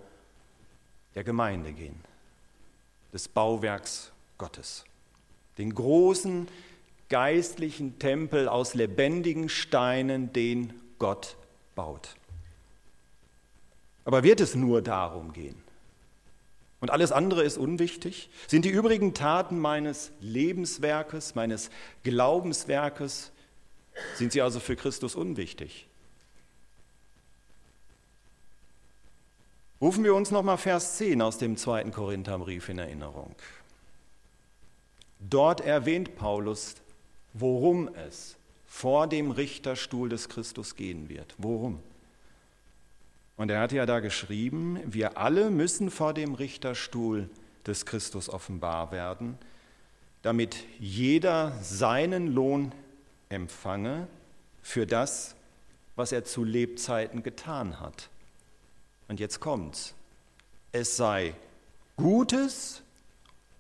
der 1.15 1.23
Gemeinde 1.23 1.73
gehen, 1.73 2.01
des 3.13 3.29
Bauwerks 3.29 4.11
Gottes. 4.39 4.85
Den 5.57 5.73
großen 5.73 6.49
geistlichen 7.09 7.99
Tempel 7.99 8.49
aus 8.49 8.75
lebendigen 8.75 9.49
Steinen, 9.49 10.33
den 10.33 10.73
Gott 10.99 11.37
baut. 11.75 12.17
Aber 14.05 14.23
wird 14.23 14.41
es 14.41 14.55
nur 14.55 14.83
darum 14.83 15.33
gehen? 15.33 15.63
Und 16.81 16.91
alles 16.91 17.13
andere 17.13 17.43
ist 17.45 17.57
unwichtig? 17.57 18.29
Sind 18.47 18.67
die 18.67 18.71
übrigen 18.71 19.15
Taten 19.15 19.59
meines 19.59 20.13
Lebenswerkes, 20.21 21.35
meines 21.35 21.71
Glaubenswerkes 22.03 23.33
sind 24.17 24.33
sie 24.33 24.43
also 24.43 24.61
für 24.61 24.77
Christus 24.77 25.15
unwichtig? 25.15 25.87
Rufen 29.81 30.05
wir 30.05 30.15
uns 30.15 30.31
nochmal 30.31 30.59
Vers 30.59 30.97
10 30.97 31.21
aus 31.23 31.39
dem 31.39 31.57
zweiten 31.57 31.93
Korintherbrief 31.93 32.69
in 32.69 32.79
Erinnerung. 32.79 33.35
Dort 35.21 35.61
erwähnt 35.61 36.17
Paulus, 36.17 36.77
worum 37.35 37.95
es 37.95 38.37
vor 38.67 39.07
dem 39.07 39.31
Richterstuhl 39.31 40.09
des 40.09 40.29
Christus 40.29 40.77
gehen 40.77 41.09
wird. 41.09 41.35
Worum? 41.39 41.81
Und 43.37 43.51
er 43.51 43.61
hat 43.61 43.73
ja 43.73 43.85
da 43.85 44.01
geschrieben, 44.01 44.81
wir 44.87 45.19
alle 45.19 45.51
müssen 45.51 45.91
vor 45.91 46.15
dem 46.15 46.35
Richterstuhl 46.35 47.29
des 47.67 47.85
Christus 47.85 48.29
offenbar 48.29 48.93
werden, 48.93 49.37
damit 50.23 50.57
jeder 50.79 51.53
seinen 51.61 52.29
Lohn 52.29 52.73
empfange 53.29 54.07
für 54.63 54.87
das, 54.87 55.35
was 55.97 56.13
er 56.13 56.25
zu 56.25 56.45
Lebzeiten 56.45 57.23
getan 57.23 57.81
hat. 57.81 58.09
Und 59.09 59.21
jetzt 59.21 59.41
kommt's. 59.41 59.95
Es 60.73 60.97
sei 60.97 61.35
Gutes 61.97 62.83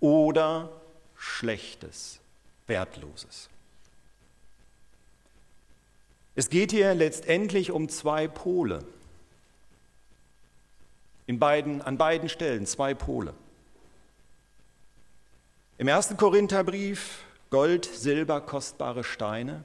oder 0.00 0.80
Schlechtes, 1.16 2.20
Wertloses. 2.66 3.48
Es 6.36 6.50
geht 6.50 6.72
hier 6.72 6.94
letztendlich 6.94 7.70
um 7.70 7.88
zwei 7.88 8.26
Pole. 8.26 8.84
In 11.26 11.38
beiden, 11.38 11.80
an 11.80 11.96
beiden 11.96 12.28
Stellen 12.28 12.66
zwei 12.66 12.92
Pole. 12.94 13.34
Im 15.78 15.88
ersten 15.88 16.16
Korintherbrief 16.16 17.24
Gold, 17.50 17.84
Silber, 17.84 18.40
kostbare 18.40 19.04
Steine. 19.04 19.62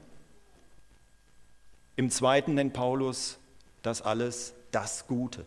Im 1.96 2.10
zweiten 2.10 2.54
nennt 2.54 2.72
Paulus 2.72 3.38
das 3.82 4.00
alles 4.00 4.54
das 4.70 5.06
Gute. 5.08 5.44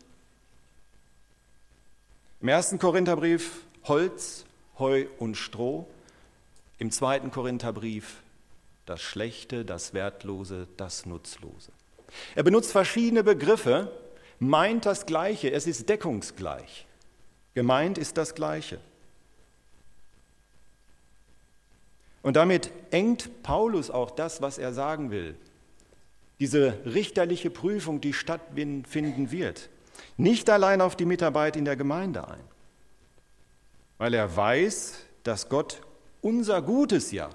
Im 2.42 2.50
ersten 2.50 2.80
Korintherbrief 2.80 3.62
Holz, 3.86 4.46
Heu 4.78 5.06
und 5.20 5.36
Stroh. 5.36 5.88
Im 6.80 6.92
zweiten 6.92 7.32
Korintherbrief 7.32 8.22
das 8.86 9.02
Schlechte, 9.02 9.66
das 9.66 9.94
Wertlose, 9.94 10.68
das 10.78 11.06
Nutzlose. 11.06 11.72
Er 12.36 12.44
benutzt 12.44 12.72
verschiedene 12.72 13.24
Begriffe, 13.24 13.92
meint 14.40 14.86
das 14.86 15.06
Gleiche, 15.06 15.52
es 15.52 15.68
ist 15.68 15.90
deckungsgleich. 15.90 16.86
Gemeint 17.54 17.98
ist 17.98 18.18
das 18.18 18.36
Gleiche. 18.36 18.80
Und 22.22 22.36
damit 22.36 22.72
engt 22.92 23.44
Paulus 23.44 23.92
auch 23.92 24.12
das, 24.12 24.42
was 24.42 24.58
er 24.58 24.74
sagen 24.74 25.12
will. 25.12 25.36
Diese 26.40 26.80
richterliche 26.86 27.50
Prüfung, 27.50 28.02
die 28.02 28.14
stattfinden 28.14 29.32
wird, 29.32 29.70
nicht 30.18 30.50
allein 30.50 30.82
auf 30.82 30.96
die 30.96 31.06
Mitarbeit 31.06 31.56
in 31.56 31.66
der 31.66 31.76
Gemeinde 31.76 32.28
ein, 32.28 32.44
weil 33.98 34.14
er 34.14 34.36
weiß, 34.36 34.98
dass 35.24 35.50
Gott 35.50 35.82
unser 36.22 36.62
Gutes 36.62 37.12
ja, 37.12 37.30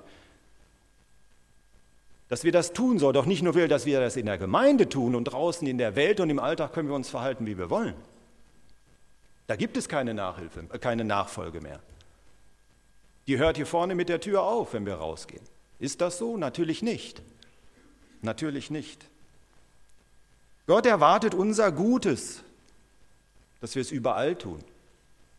dass 2.28 2.44
wir 2.44 2.52
das 2.52 2.72
tun 2.72 2.98
sollen, 2.98 3.14
doch 3.14 3.26
nicht 3.26 3.42
nur 3.42 3.54
will, 3.54 3.68
dass 3.68 3.86
wir 3.86 4.00
das 4.00 4.16
in 4.16 4.26
der 4.26 4.38
Gemeinde 4.38 4.88
tun 4.88 5.14
und 5.14 5.24
draußen 5.24 5.66
in 5.66 5.78
der 5.78 5.96
Welt 5.96 6.20
und 6.20 6.28
im 6.28 6.38
Alltag 6.38 6.72
können 6.72 6.88
wir 6.88 6.94
uns 6.94 7.08
verhalten, 7.08 7.46
wie 7.46 7.56
wir 7.56 7.70
wollen. 7.70 7.94
Da 9.46 9.56
gibt 9.56 9.78
es 9.78 9.88
keine 9.88 10.12
Nachhilfe, 10.12 10.64
äh, 10.72 10.78
keine 10.78 11.04
Nachfolge 11.04 11.60
mehr. 11.60 11.80
Die 13.26 13.38
hört 13.38 13.56
hier 13.56 13.66
vorne 13.66 13.94
mit 13.94 14.08
der 14.08 14.20
Tür 14.20 14.42
auf, 14.42 14.74
wenn 14.74 14.86
wir 14.86 14.94
rausgehen. 14.94 15.42
Ist 15.78 16.00
das 16.00 16.18
so? 16.18 16.36
Natürlich 16.36 16.82
nicht. 16.82 17.22
Natürlich 18.20 18.70
nicht. 18.70 19.04
Gott 20.66 20.84
erwartet 20.84 21.34
unser 21.34 21.72
Gutes, 21.72 22.42
dass 23.60 23.74
wir 23.74 23.82
es 23.82 23.90
überall 23.90 24.36
tun. 24.36 24.62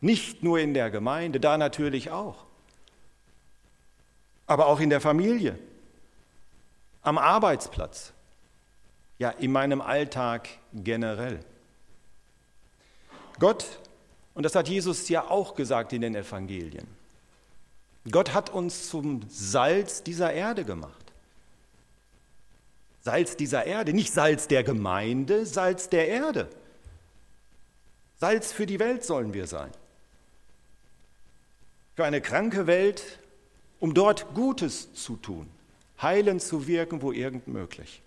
Nicht 0.00 0.42
nur 0.42 0.58
in 0.58 0.74
der 0.74 0.90
Gemeinde, 0.90 1.38
da 1.38 1.56
natürlich 1.56 2.10
auch. 2.10 2.46
Aber 4.46 4.66
auch 4.66 4.80
in 4.80 4.90
der 4.90 5.00
Familie, 5.00 5.56
am 7.02 7.18
Arbeitsplatz, 7.18 8.12
ja 9.18 9.30
in 9.30 9.52
meinem 9.52 9.80
Alltag 9.80 10.48
generell. 10.72 11.40
Gott, 13.38 13.66
und 14.34 14.42
das 14.44 14.54
hat 14.54 14.68
Jesus 14.68 15.08
ja 15.08 15.28
auch 15.28 15.54
gesagt 15.54 15.92
in 15.92 16.02
den 16.02 16.14
Evangelien, 16.14 16.86
Gott 18.10 18.32
hat 18.32 18.50
uns 18.50 18.88
zum 18.88 19.22
Salz 19.28 20.02
dieser 20.02 20.32
Erde 20.32 20.64
gemacht. 20.64 21.12
Salz 23.02 23.36
dieser 23.36 23.64
Erde, 23.64 23.92
nicht 23.92 24.12
Salz 24.12 24.48
der 24.48 24.62
Gemeinde, 24.62 25.46
Salz 25.46 25.88
der 25.88 26.08
Erde. 26.08 26.48
Salz 28.16 28.52
für 28.52 28.66
die 28.66 28.78
Welt 28.78 29.04
sollen 29.04 29.32
wir 29.32 29.46
sein. 29.46 29.70
Für 31.94 32.04
eine 32.04 32.20
kranke 32.20 32.66
Welt, 32.66 33.18
um 33.78 33.94
dort 33.94 34.34
Gutes 34.34 34.92
zu 34.94 35.16
tun, 35.16 35.48
heilend 36.02 36.42
zu 36.42 36.66
wirken, 36.66 37.02
wo 37.02 37.12
irgend 37.12 37.48
möglich. 37.48 38.02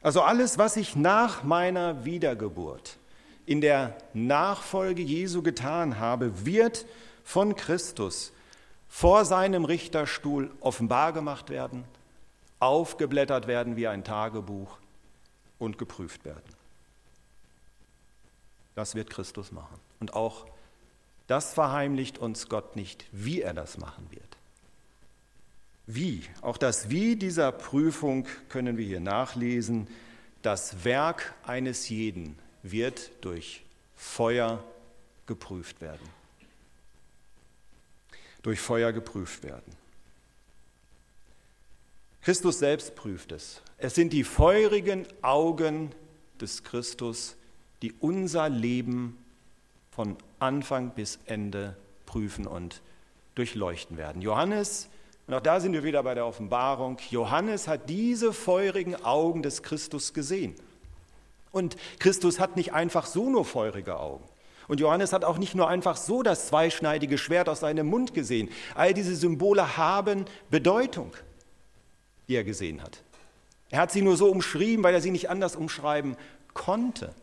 Also 0.00 0.22
alles, 0.22 0.58
was 0.58 0.76
ich 0.76 0.96
nach 0.96 1.42
meiner 1.42 2.04
Wiedergeburt 2.04 2.98
in 3.46 3.60
der 3.60 3.96
Nachfolge 4.14 5.02
Jesu 5.02 5.42
getan 5.42 5.98
habe, 5.98 6.46
wird 6.46 6.86
von 7.24 7.56
Christus 7.56 8.32
vor 8.88 9.24
seinem 9.24 9.64
Richterstuhl 9.64 10.50
offenbar 10.60 11.12
gemacht 11.12 11.50
werden, 11.50 11.84
aufgeblättert 12.60 13.46
werden 13.46 13.76
wie 13.76 13.88
ein 13.88 14.04
Tagebuch 14.04 14.78
und 15.58 15.78
geprüft 15.78 16.24
werden. 16.24 16.54
Das 18.74 18.94
wird 18.94 19.10
Christus 19.10 19.50
machen. 19.50 19.78
Und 19.98 20.14
auch 20.14 20.46
das 21.26 21.52
verheimlicht 21.52 22.18
uns 22.18 22.48
Gott 22.48 22.76
nicht, 22.76 23.06
wie 23.12 23.42
er 23.42 23.52
das 23.52 23.76
machen 23.76 24.06
wird. 24.10 24.27
Wie, 25.88 26.22
auch 26.42 26.56
das 26.56 26.90
Wie 26.90 27.16
dieser 27.16 27.50
Prüfung 27.50 28.26
können 28.48 28.76
wir 28.76 28.84
hier 28.84 29.00
nachlesen. 29.00 29.88
Das 30.42 30.84
Werk 30.84 31.34
eines 31.42 31.88
jeden 31.88 32.38
wird 32.62 33.10
durch 33.22 33.64
Feuer 33.96 34.62
geprüft 35.26 35.80
werden 35.80 36.08
durch 38.42 38.60
Feuer 38.60 38.92
geprüft 38.92 39.42
werden. 39.42 39.72
Christus 42.22 42.58
selbst 42.58 42.94
prüft 42.94 43.32
es. 43.32 43.62
Es 43.78 43.94
sind 43.94 44.12
die 44.12 44.24
feurigen 44.24 45.06
Augen 45.22 45.92
des 46.40 46.62
Christus, 46.62 47.36
die 47.82 47.92
unser 48.00 48.48
Leben 48.48 49.18
von 49.90 50.16
Anfang 50.38 50.94
bis 50.94 51.18
Ende 51.26 51.76
prüfen 52.06 52.46
und 52.46 52.82
durchleuchten 53.34 53.96
werden. 53.96 54.22
Johannes, 54.22 54.88
und 55.28 55.34
auch 55.34 55.40
da 55.40 55.60
sind 55.60 55.74
wir 55.74 55.84
wieder 55.84 56.02
bei 56.02 56.14
der 56.14 56.24
Offenbarung, 56.24 56.96
Johannes 57.10 57.68
hat 57.68 57.90
diese 57.90 58.32
feurigen 58.32 58.96
Augen 59.04 59.42
des 59.42 59.62
Christus 59.62 60.14
gesehen. 60.14 60.54
Und 61.52 61.76
Christus 61.98 62.40
hat 62.40 62.56
nicht 62.56 62.72
einfach 62.72 63.04
so 63.04 63.28
nur 63.28 63.44
feurige 63.44 63.98
Augen. 63.98 64.24
Und 64.68 64.80
Johannes 64.80 65.12
hat 65.12 65.24
auch 65.24 65.36
nicht 65.36 65.54
nur 65.54 65.68
einfach 65.68 65.98
so 65.98 66.22
das 66.22 66.48
zweischneidige 66.48 67.18
Schwert 67.18 67.50
aus 67.50 67.60
seinem 67.60 67.88
Mund 67.88 68.14
gesehen. 68.14 68.48
All 68.74 68.94
diese 68.94 69.14
Symbole 69.14 69.76
haben 69.76 70.24
Bedeutung, 70.50 71.12
die 72.26 72.34
er 72.34 72.44
gesehen 72.44 72.82
hat. 72.82 73.02
Er 73.68 73.80
hat 73.80 73.92
sie 73.92 74.00
nur 74.00 74.16
so 74.16 74.30
umschrieben, 74.30 74.82
weil 74.82 74.94
er 74.94 75.02
sie 75.02 75.10
nicht 75.10 75.28
anders 75.28 75.56
umschreiben 75.56 76.16
konnte. 76.54 77.14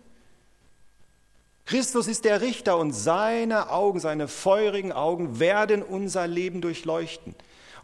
Christus 1.65 2.07
ist 2.07 2.23
der 2.23 2.41
Richter 2.41 2.77
und 2.77 2.91
seine 2.91 3.71
Augen, 3.71 3.99
seine 3.99 4.27
feurigen 4.27 4.91
Augen 4.91 5.39
werden 5.39 5.81
unser 5.81 6.27
Leben 6.27 6.61
durchleuchten. 6.61 7.33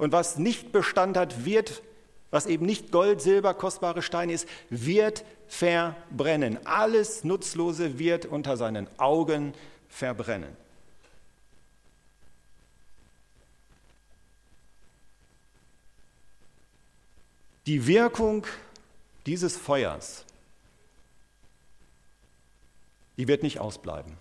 Und 0.01 0.13
was 0.13 0.39
nicht 0.39 0.71
Bestand 0.71 1.15
hat, 1.15 1.45
wird 1.45 1.83
was 2.31 2.47
eben 2.47 2.65
nicht 2.65 2.91
Gold, 2.91 3.21
Silber, 3.21 3.53
kostbare 3.53 4.01
Steine 4.01 4.33
ist, 4.33 4.47
wird 4.71 5.23
verbrennen. 5.47 6.65
Alles 6.65 7.23
Nutzlose 7.23 7.99
wird 7.99 8.25
unter 8.25 8.57
seinen 8.57 8.87
Augen 8.97 9.53
verbrennen. 9.89 10.57
Die 17.67 17.85
Wirkung 17.85 18.47
dieses 19.27 19.55
Feuers, 19.55 20.25
die 23.17 23.27
wird 23.27 23.43
nicht 23.43 23.59
ausbleiben. 23.59 24.17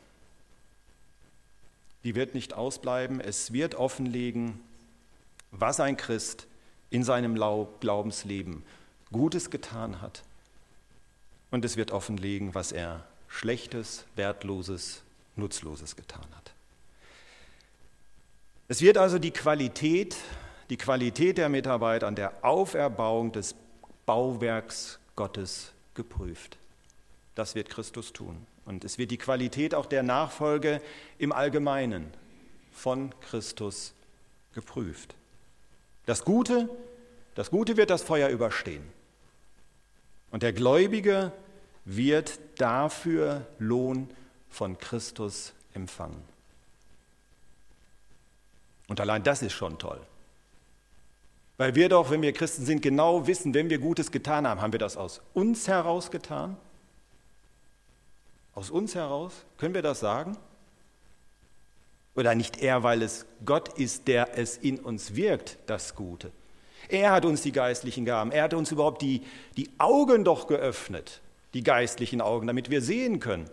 Die 2.04 2.14
wird 2.14 2.34
nicht 2.34 2.52
ausbleiben. 2.52 3.18
Es 3.18 3.54
wird 3.54 3.76
offenlegen, 3.76 4.60
was 5.50 5.80
ein 5.80 5.96
Christ 5.96 6.46
in 6.90 7.04
seinem 7.04 7.34
Glaubensleben 7.34 8.64
Gutes 9.12 9.50
getan 9.50 10.00
hat. 10.00 10.22
Und 11.50 11.64
es 11.64 11.76
wird 11.76 11.90
offenlegen, 11.90 12.54
was 12.54 12.72
er 12.72 13.04
Schlechtes, 13.28 14.04
Wertloses, 14.16 15.02
Nutzloses 15.36 15.96
getan 15.96 16.26
hat. 16.36 16.52
Es 18.68 18.82
wird 18.82 18.98
also 18.98 19.18
die 19.18 19.32
Qualität, 19.32 20.16
die 20.68 20.76
Qualität 20.76 21.38
der 21.38 21.48
Mitarbeit 21.48 22.04
an 22.04 22.14
der 22.14 22.44
Auferbauung 22.44 23.32
des 23.32 23.54
Bauwerks 24.06 24.98
Gottes 25.16 25.72
geprüft. 25.94 26.56
Das 27.34 27.54
wird 27.54 27.68
Christus 27.68 28.12
tun. 28.12 28.46
Und 28.64 28.84
es 28.84 28.98
wird 28.98 29.10
die 29.10 29.18
Qualität 29.18 29.74
auch 29.74 29.86
der 29.86 30.02
Nachfolge 30.02 30.80
im 31.18 31.32
Allgemeinen 31.32 32.12
von 32.72 33.12
Christus 33.20 33.92
geprüft. 34.54 35.14
Das 36.06 36.24
Gute, 36.24 36.68
das 37.34 37.50
Gute 37.50 37.76
wird 37.76 37.90
das 37.90 38.02
Feuer 38.02 38.28
überstehen. 38.28 38.84
Und 40.30 40.42
der 40.42 40.52
Gläubige 40.52 41.32
wird 41.84 42.38
dafür 42.56 43.46
Lohn 43.58 44.08
von 44.48 44.78
Christus 44.78 45.52
empfangen. 45.74 46.22
Und 48.88 49.00
allein 49.00 49.22
das 49.22 49.42
ist 49.42 49.52
schon 49.52 49.78
toll. 49.78 50.00
Weil 51.56 51.74
wir 51.74 51.88
doch, 51.88 52.10
wenn 52.10 52.22
wir 52.22 52.32
Christen 52.32 52.64
sind, 52.64 52.80
genau 52.80 53.26
wissen, 53.26 53.54
wenn 53.54 53.70
wir 53.70 53.78
Gutes 53.78 54.10
getan 54.10 54.48
haben, 54.48 54.60
haben 54.60 54.72
wir 54.72 54.78
das 54.78 54.96
aus 54.96 55.20
uns 55.34 55.68
heraus 55.68 56.10
getan? 56.10 56.56
Aus 58.54 58.70
uns 58.70 58.94
heraus? 58.94 59.44
Können 59.58 59.74
wir 59.74 59.82
das 59.82 60.00
sagen? 60.00 60.36
Oder 62.14 62.34
nicht 62.34 62.62
er, 62.62 62.82
weil 62.82 63.02
es 63.02 63.26
Gott 63.44 63.78
ist, 63.78 64.08
der 64.08 64.36
es 64.38 64.56
in 64.56 64.78
uns 64.78 65.14
wirkt, 65.14 65.58
das 65.66 65.94
Gute. 65.94 66.32
Er 66.88 67.12
hat 67.12 67.24
uns 67.24 67.42
die 67.42 67.52
geistlichen 67.52 68.04
Gaben, 68.04 68.32
er 68.32 68.44
hat 68.44 68.54
uns 68.54 68.72
überhaupt 68.72 69.02
die, 69.02 69.22
die 69.56 69.70
Augen 69.78 70.24
doch 70.24 70.46
geöffnet, 70.46 71.20
die 71.54 71.62
geistlichen 71.62 72.20
Augen, 72.20 72.46
damit 72.46 72.70
wir 72.70 72.82
sehen 72.82 73.20
können. 73.20 73.48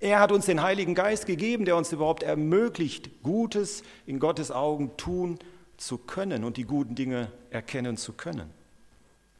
Er 0.00 0.20
hat 0.20 0.30
uns 0.30 0.46
den 0.46 0.62
Heiligen 0.62 0.94
Geist 0.94 1.26
gegeben, 1.26 1.64
der 1.64 1.76
uns 1.76 1.92
überhaupt 1.92 2.22
ermöglicht, 2.22 3.22
Gutes 3.22 3.82
in 4.06 4.20
Gottes 4.20 4.52
Augen 4.52 4.96
tun 4.96 5.38
zu 5.76 5.98
können 5.98 6.44
und 6.44 6.56
die 6.56 6.64
guten 6.64 6.94
Dinge 6.94 7.32
erkennen 7.50 7.96
zu 7.96 8.12
können. 8.12 8.50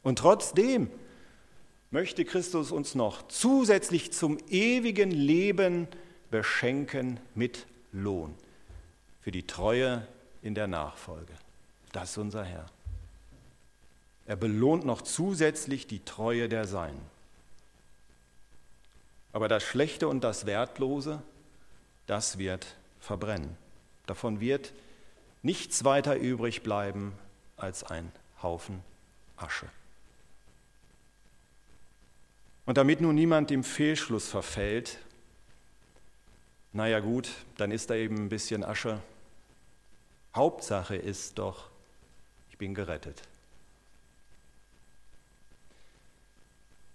Und 0.03 0.19
trotzdem 0.19 0.89
möchte 1.91 2.25
Christus 2.25 2.71
uns 2.71 2.95
noch 2.95 3.27
zusätzlich 3.29 4.11
zum 4.11 4.37
ewigen 4.49 5.11
Leben 5.11 5.87
beschenken 6.31 7.19
mit 7.35 7.65
Lohn 7.91 8.35
für 9.21 9.31
die 9.31 9.45
Treue 9.47 10.07
in 10.41 10.55
der 10.55 10.67
Nachfolge. 10.67 11.33
Das 11.91 12.11
ist 12.11 12.17
unser 12.17 12.43
Herr. 12.43 12.65
Er 14.25 14.35
belohnt 14.35 14.85
noch 14.85 15.01
zusätzlich 15.01 15.87
die 15.87 16.05
Treue 16.05 16.49
der 16.49 16.65
Seinen. 16.65 17.01
Aber 19.33 19.47
das 19.47 19.63
Schlechte 19.63 20.07
und 20.07 20.23
das 20.23 20.45
Wertlose, 20.45 21.21
das 22.05 22.37
wird 22.37 22.75
verbrennen. 22.99 23.57
Davon 24.05 24.39
wird 24.39 24.73
nichts 25.41 25.83
weiter 25.83 26.15
übrig 26.15 26.63
bleiben 26.63 27.13
als 27.57 27.83
ein 27.83 28.11
Haufen 28.41 28.83
Asche. 29.37 29.67
Und 32.65 32.77
damit 32.77 33.01
nun 33.01 33.15
niemand 33.15 33.49
dem 33.49 33.63
Fehlschluss 33.63 34.29
verfällt, 34.29 34.99
naja 36.71 36.99
gut, 36.99 37.29
dann 37.57 37.71
ist 37.71 37.89
da 37.89 37.95
eben 37.95 38.15
ein 38.15 38.29
bisschen 38.29 38.63
Asche. 38.63 39.01
Hauptsache 40.35 40.95
ist 40.95 41.39
doch, 41.39 41.69
ich 42.49 42.57
bin 42.57 42.73
gerettet. 42.75 43.21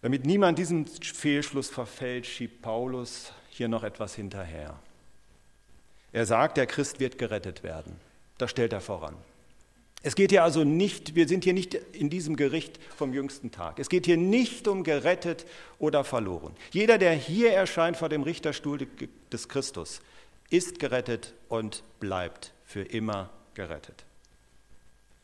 Damit 0.03 0.27
niemand 0.27 0.59
diesem 0.59 0.87
Fehlschluss 0.87 1.71
verfällt, 1.71 2.27
schiebt 2.27 2.61
Paulus 2.61 3.33
hier 3.49 3.69
noch 3.69 3.83
etwas 3.83 4.15
hinterher. 4.15 4.79
Er 6.13 6.27
sagt, 6.27 6.59
der 6.59 6.67
Christ 6.67 7.01
wird 7.01 7.19
gerettet 7.19 7.63
werden. 7.63 7.99
Das 8.39 8.51
stellt 8.51 8.73
er 8.73 8.81
voran. 8.81 9.17
Es 10.07 10.14
geht 10.14 10.31
hier 10.31 10.45
also 10.45 10.64
nicht, 10.64 11.14
wir 11.14 11.27
sind 11.27 11.45
hier 11.45 11.55
nicht 11.55 11.73
in 11.73 12.11
diesem 12.11 12.37
Gericht 12.37 12.79
vom 12.95 13.14
jüngsten 13.14 13.51
Tag. 13.51 13.79
Es 13.79 13.88
geht 13.88 14.05
hier 14.05 14.19
nicht 14.19 14.69
um 14.69 14.85
gerettet 14.85 15.47
oder 15.79 16.05
verloren. 16.05 16.55
Jeder, 16.73 16.99
der 16.99 17.14
hier 17.14 17.53
erscheint 17.53 17.97
vor 17.97 18.11
dem 18.11 18.23
Richterstuhl 18.23 18.87
des 19.33 19.49
Christus, 19.49 20.03
ist 20.51 20.79
gerettet 20.79 21.33
und 21.49 21.83
bleibt 22.01 22.53
für 22.67 22.83
immer 22.83 23.31
gerettet. 23.55 24.05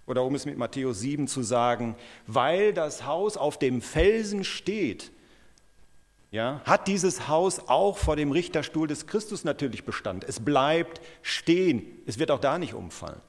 Oder 0.07 0.25
um 0.25 0.35
es 0.35 0.47
mit 0.47 0.57
Matthäus 0.57 1.01
7 1.01 1.29
zu 1.29 1.43
sagen, 1.43 1.95
weil 2.27 2.73
das 2.73 3.05
Haus 3.05 3.37
auf 3.37 3.59
dem 3.59 3.83
Felsen 3.83 4.45
steht, 4.45 5.11
ja, 6.31 6.63
hat 6.65 6.89
dieses 6.89 7.29
Haus 7.29 7.69
auch 7.69 7.99
vor 7.99 8.17
dem 8.17 8.33
Richterstuhl 8.33 8.89
des 8.89 9.07
Christus 9.07 9.45
natürlich 9.45 9.85
Bestand. 9.85 10.25
Es 10.25 10.41
bleibt 10.41 11.03
stehen. 11.21 11.85
Es 12.07 12.19
wird 12.19 12.31
auch 12.31 12.41
da 12.41 12.59
nicht 12.59 12.73
umfallen. 12.73 13.21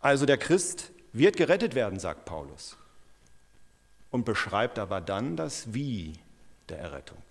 Also 0.00 0.26
der 0.26 0.38
Christ 0.38 0.90
wird 1.12 1.36
gerettet 1.36 1.74
werden, 1.74 1.98
sagt 1.98 2.24
Paulus. 2.24 2.76
Und 4.10 4.24
beschreibt 4.24 4.78
aber 4.78 5.00
dann 5.00 5.36
das 5.36 5.72
Wie 5.74 6.14
der 6.68 6.78
Errettung. 6.78 7.22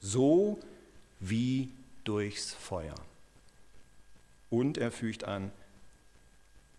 So 0.00 0.58
wie 1.20 1.70
durchs 2.04 2.54
Feuer. 2.54 2.94
Und 4.50 4.78
er 4.78 4.90
fügt 4.90 5.24
an, 5.24 5.50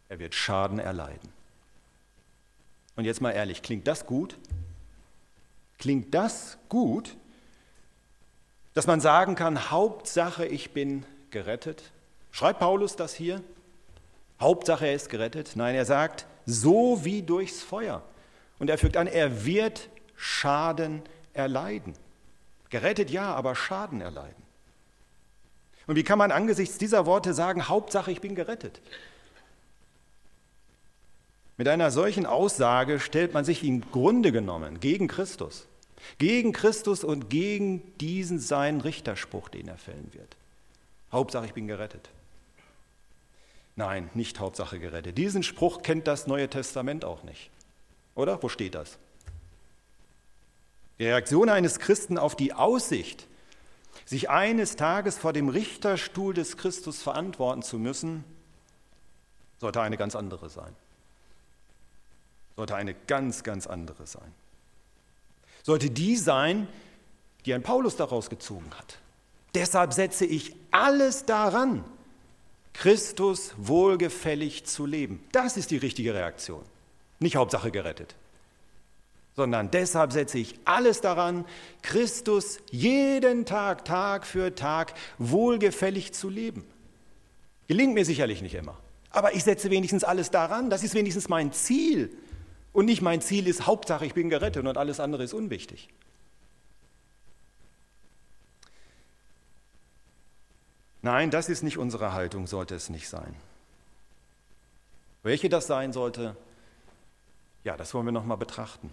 er 0.07 0.19
wird 0.19 0.35
Schaden 0.35 0.79
erleiden. 0.79 1.29
Und 2.95 3.05
jetzt 3.05 3.21
mal 3.21 3.31
ehrlich, 3.31 3.61
klingt 3.61 3.87
das 3.87 4.05
gut? 4.05 4.37
Klingt 5.77 6.13
das 6.13 6.57
gut, 6.69 7.17
dass 8.73 8.87
man 8.87 9.01
sagen 9.01 9.35
kann, 9.35 9.71
Hauptsache, 9.71 10.45
ich 10.45 10.71
bin 10.71 11.05
gerettet? 11.31 11.91
Schreibt 12.31 12.59
Paulus 12.59 12.95
das 12.95 13.13
hier? 13.13 13.43
Hauptsache, 14.39 14.87
er 14.87 14.95
ist 14.95 15.09
gerettet? 15.09 15.53
Nein, 15.55 15.75
er 15.75 15.85
sagt, 15.85 16.25
so 16.45 17.03
wie 17.03 17.21
durchs 17.21 17.61
Feuer. 17.61 18.03
Und 18.59 18.69
er 18.69 18.77
fügt 18.77 18.97
an, 18.97 19.07
er 19.07 19.45
wird 19.45 19.89
Schaden 20.15 21.01
erleiden. 21.33 21.93
Gerettet 22.69 23.09
ja, 23.09 23.33
aber 23.33 23.55
Schaden 23.55 24.01
erleiden. 24.01 24.43
Und 25.87 25.95
wie 25.95 26.03
kann 26.03 26.17
man 26.17 26.31
angesichts 26.31 26.77
dieser 26.77 27.05
Worte 27.05 27.33
sagen, 27.33 27.67
Hauptsache, 27.67 28.11
ich 28.11 28.21
bin 28.21 28.35
gerettet? 28.35 28.81
Mit 31.57 31.67
einer 31.67 31.91
solchen 31.91 32.25
Aussage 32.25 32.99
stellt 32.99 33.33
man 33.33 33.45
sich 33.45 33.63
im 33.63 33.89
Grunde 33.91 34.31
genommen 34.31 34.79
gegen 34.79 35.07
Christus, 35.07 35.67
gegen 36.17 36.51
Christus 36.51 37.03
und 37.03 37.29
gegen 37.29 37.95
diesen 37.97 38.39
seinen 38.39 38.81
Richterspruch, 38.81 39.47
den 39.47 39.67
er 39.67 39.77
fällen 39.77 40.09
wird. 40.13 40.35
Hauptsache, 41.11 41.45
ich 41.45 41.53
bin 41.53 41.67
gerettet. 41.67 42.09
Nein, 43.75 44.09
nicht 44.13 44.39
Hauptsache 44.39 44.79
gerettet. 44.79 45.17
Diesen 45.17 45.43
Spruch 45.43 45.81
kennt 45.81 46.07
das 46.07 46.27
Neue 46.27 46.49
Testament 46.49 47.03
auch 47.03 47.23
nicht. 47.23 47.49
Oder? 48.15 48.41
Wo 48.41 48.49
steht 48.49 48.75
das? 48.75 48.97
Die 50.97 51.05
Reaktion 51.05 51.49
eines 51.49 51.79
Christen 51.79 52.17
auf 52.17 52.35
die 52.35 52.53
Aussicht, 52.53 53.27
sich 54.05 54.29
eines 54.29 54.77
Tages 54.77 55.17
vor 55.17 55.33
dem 55.33 55.49
Richterstuhl 55.49 56.33
des 56.33 56.55
Christus 56.55 57.01
verantworten 57.01 57.63
zu 57.63 57.77
müssen, 57.77 58.23
sollte 59.57 59.81
eine 59.81 59.97
ganz 59.97 60.15
andere 60.15 60.49
sein 60.49 60.75
sollte 62.55 62.75
eine 62.75 62.93
ganz, 62.93 63.43
ganz 63.43 63.67
andere 63.67 64.07
sein. 64.07 64.33
Sollte 65.63 65.89
die 65.89 66.15
sein, 66.15 66.67
die 67.45 67.53
ein 67.53 67.63
Paulus 67.63 67.95
daraus 67.95 68.29
gezogen 68.29 68.69
hat. 68.77 68.99
Deshalb 69.53 69.93
setze 69.93 70.25
ich 70.25 70.55
alles 70.71 71.25
daran, 71.25 71.83
Christus 72.79 73.53
wohlgefällig 73.57 74.65
zu 74.65 74.85
leben. 74.85 75.23
Das 75.31 75.57
ist 75.57 75.71
die 75.71 75.77
richtige 75.77 76.13
Reaktion. 76.13 76.63
Nicht 77.19 77.35
Hauptsache 77.35 77.71
gerettet, 77.71 78.15
sondern 79.35 79.71
deshalb 79.71 80.11
setze 80.11 80.37
ich 80.37 80.55
alles 80.65 81.01
daran, 81.01 81.45
Christus 81.81 82.59
jeden 82.71 83.45
Tag, 83.45 83.85
Tag 83.85 84.25
für 84.25 84.53
Tag 84.53 84.93
wohlgefällig 85.17 86.13
zu 86.13 86.29
leben. 86.29 86.65
Gelingt 87.67 87.93
mir 87.93 88.05
sicherlich 88.05 88.41
nicht 88.41 88.55
immer, 88.55 88.77
aber 89.09 89.33
ich 89.33 89.43
setze 89.43 89.71
wenigstens 89.71 90.03
alles 90.03 90.29
daran, 90.29 90.69
das 90.69 90.83
ist 90.83 90.93
wenigstens 90.93 91.29
mein 91.29 91.53
Ziel, 91.53 92.11
und 92.75 92.87
nicht 92.87 93.01
mein 93.01 93.21
Ziel 93.21 93.47
ist, 93.47 93.65
Hauptsache 93.65 94.05
ich 94.05 94.13
bin 94.13 94.29
gerettet 94.29 94.67
und 94.67 94.77
alles 94.77 94.99
andere 94.99 95.23
ist 95.23 95.33
unwichtig. 95.33 95.87
Nein, 101.05 101.29
das 101.29 101.49
ist 101.49 101.61
nicht 101.61 101.77
unsere 101.77 102.13
Haltung, 102.13 102.47
sollte 102.47 102.73
es 102.73 102.89
nicht 102.89 103.07
sein. 103.07 103.35
Welche 105.21 105.49
das 105.49 105.67
sein 105.67 105.93
sollte, 105.93 106.35
ja, 107.63 107.77
das 107.77 107.93
wollen 107.93 108.07
wir 108.07 108.11
nochmal 108.11 108.37
betrachten. 108.37 108.91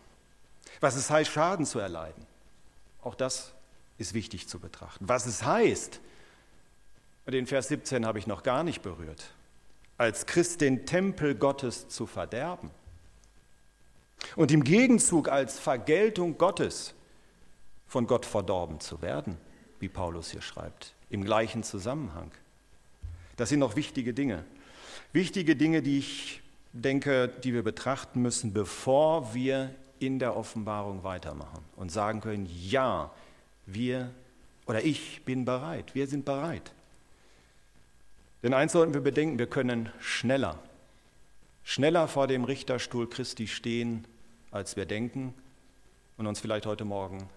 Was 0.81 0.95
es 0.95 1.09
heißt, 1.09 1.31
Schaden 1.31 1.65
zu 1.65 1.79
erleiden, 1.79 2.27
auch 3.01 3.15
das 3.15 3.53
ist 3.97 4.13
wichtig 4.13 4.47
zu 4.47 4.59
betrachten. 4.59 5.09
Was 5.09 5.25
es 5.25 5.43
heißt, 5.43 6.01
den 7.29 7.47
Vers 7.47 7.69
17 7.69 8.05
habe 8.05 8.19
ich 8.19 8.27
noch 8.27 8.43
gar 8.43 8.63
nicht 8.63 8.83
berührt, 8.83 9.31
als 9.97 10.27
Christ 10.27 10.61
den 10.61 10.85
Tempel 10.85 11.35
Gottes 11.35 11.89
zu 11.89 12.07
verderben 12.07 12.71
und 14.37 14.53
im 14.53 14.65
Gegenzug 14.65 15.31
als 15.31 15.59
Vergeltung 15.59 16.37
Gottes 16.37 16.93
von 17.87 18.07
Gott 18.07 18.27
verdorben 18.27 18.81
zu 18.81 19.01
werden, 19.01 19.39
wie 19.83 19.89
Paulus 19.89 20.31
hier 20.31 20.41
schreibt, 20.41 20.95
im 21.11 21.25
gleichen 21.25 21.65
Zusammenhang. 21.65 22.31
Das 23.37 23.49
sind 23.49 23.59
noch 23.59 23.75
wichtige 23.75 24.15
Dinge. 24.15 24.45
Wichtige 25.13 25.57
Dinge, 25.57 25.83
die 25.83 25.99
ich 25.99 26.41
denke, 26.73 27.29
die 27.29 27.53
wir 27.53 27.65
betrachten 27.65 28.23
müssen, 28.23 28.53
bevor 28.53 29.35
wir 29.35 29.75
in 29.99 30.21
der 30.21 30.37
Offenbarung 30.37 31.03
weitermachen 31.03 31.65
und 31.77 31.91
sagen 31.91 32.21
können, 32.21 32.49
ja, 32.63 33.11
wir 33.67 34.11
oder 34.67 34.85
ich 34.85 35.25
bin 35.25 35.45
bereit, 35.45 35.97
wir 35.97 36.07
sind 36.07 36.25
bereit. 36.25 36.73
Denn 38.45 38.55
eins 38.55 38.73
sollten 38.73 38.95
wir 38.95 39.01
bedenken, 39.01 39.39
wir 39.39 39.49
können 39.49 39.91
schneller, 40.01 40.61
schneller 41.65 42.07
vor 42.07 42.29
dem 42.29 42.45
Richterstuhl 42.45 43.11
Christi 43.11 43.49
stehen, 43.49 44.05
als 44.53 44.77
wir 44.77 44.87
denken 44.87 45.35
und 46.17 46.29
uns 46.29 46.39
vielleicht 46.39 46.67
heute 46.67 46.85
Morgen 46.85 47.29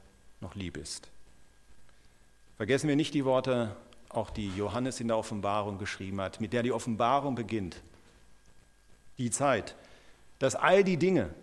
noch 0.41 0.53
lieb 0.53 0.77
ist. 0.77 1.09
Vergessen 2.57 2.87
wir 2.87 2.95
nicht 2.95 3.13
die 3.13 3.25
Worte, 3.25 3.75
auch 4.09 4.29
die 4.29 4.49
Johannes 4.55 5.01
in 5.01 5.09
der 5.09 5.17
Offenbarung 5.17 5.77
geschrieben 5.77 6.21
hat, 6.21 6.39
mit 6.39 6.53
der 6.53 6.63
die 6.63 6.71
Offenbarung 6.71 7.35
beginnt. 7.35 7.81
Die 9.17 9.29
Zeit, 9.29 9.75
dass 10.39 10.55
all 10.55 10.83
die 10.83 10.97
Dinge 10.97 11.33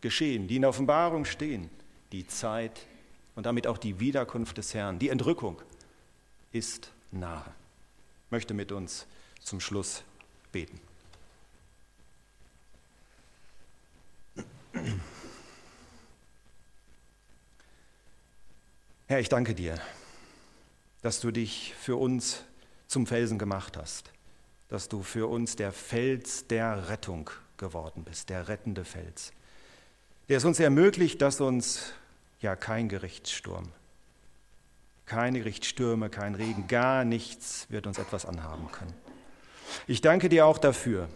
geschehen, 0.00 0.48
die 0.48 0.56
in 0.56 0.62
der 0.62 0.70
Offenbarung 0.70 1.24
stehen, 1.24 1.70
die 2.12 2.26
Zeit 2.26 2.86
und 3.34 3.46
damit 3.46 3.66
auch 3.66 3.78
die 3.78 4.00
Wiederkunft 4.00 4.56
des 4.56 4.72
Herrn, 4.74 4.98
die 4.98 5.08
Entrückung 5.08 5.60
ist 6.52 6.90
nahe. 7.10 7.44
Ich 8.26 8.30
möchte 8.30 8.54
mit 8.54 8.72
uns 8.72 9.06
zum 9.40 9.60
Schluss 9.60 10.02
beten. 10.50 10.80
Herr, 19.06 19.20
ich 19.20 19.28
danke 19.28 19.54
dir, 19.54 19.78
dass 21.04 21.20
du 21.20 21.30
dich 21.30 21.74
für 21.78 21.96
uns 21.96 22.44
zum 22.86 23.06
Felsen 23.06 23.38
gemacht 23.38 23.76
hast, 23.76 24.10
dass 24.68 24.88
du 24.88 25.02
für 25.02 25.28
uns 25.28 25.54
der 25.54 25.70
Fels 25.70 26.46
der 26.46 26.88
Rettung 26.88 27.28
geworden 27.58 28.04
bist, 28.04 28.30
der 28.30 28.48
rettende 28.48 28.86
Fels. 28.86 29.32
der 30.30 30.38
es 30.38 30.46
uns 30.46 30.58
ermöglicht, 30.58 31.20
dass 31.20 31.42
uns 31.42 31.92
ja 32.40 32.56
kein 32.56 32.88
Gerichtssturm, 32.88 33.68
keine 35.04 35.40
Gerichtsstürme, 35.40 36.08
kein 36.08 36.34
Regen, 36.34 36.68
gar 36.68 37.04
nichts 37.04 37.66
wird 37.68 37.86
uns 37.86 37.98
etwas 37.98 38.24
anhaben 38.24 38.72
können. 38.72 38.94
Ich 39.86 40.00
danke 40.00 40.30
dir 40.30 40.46
auch 40.46 40.56
dafür, 40.56 41.10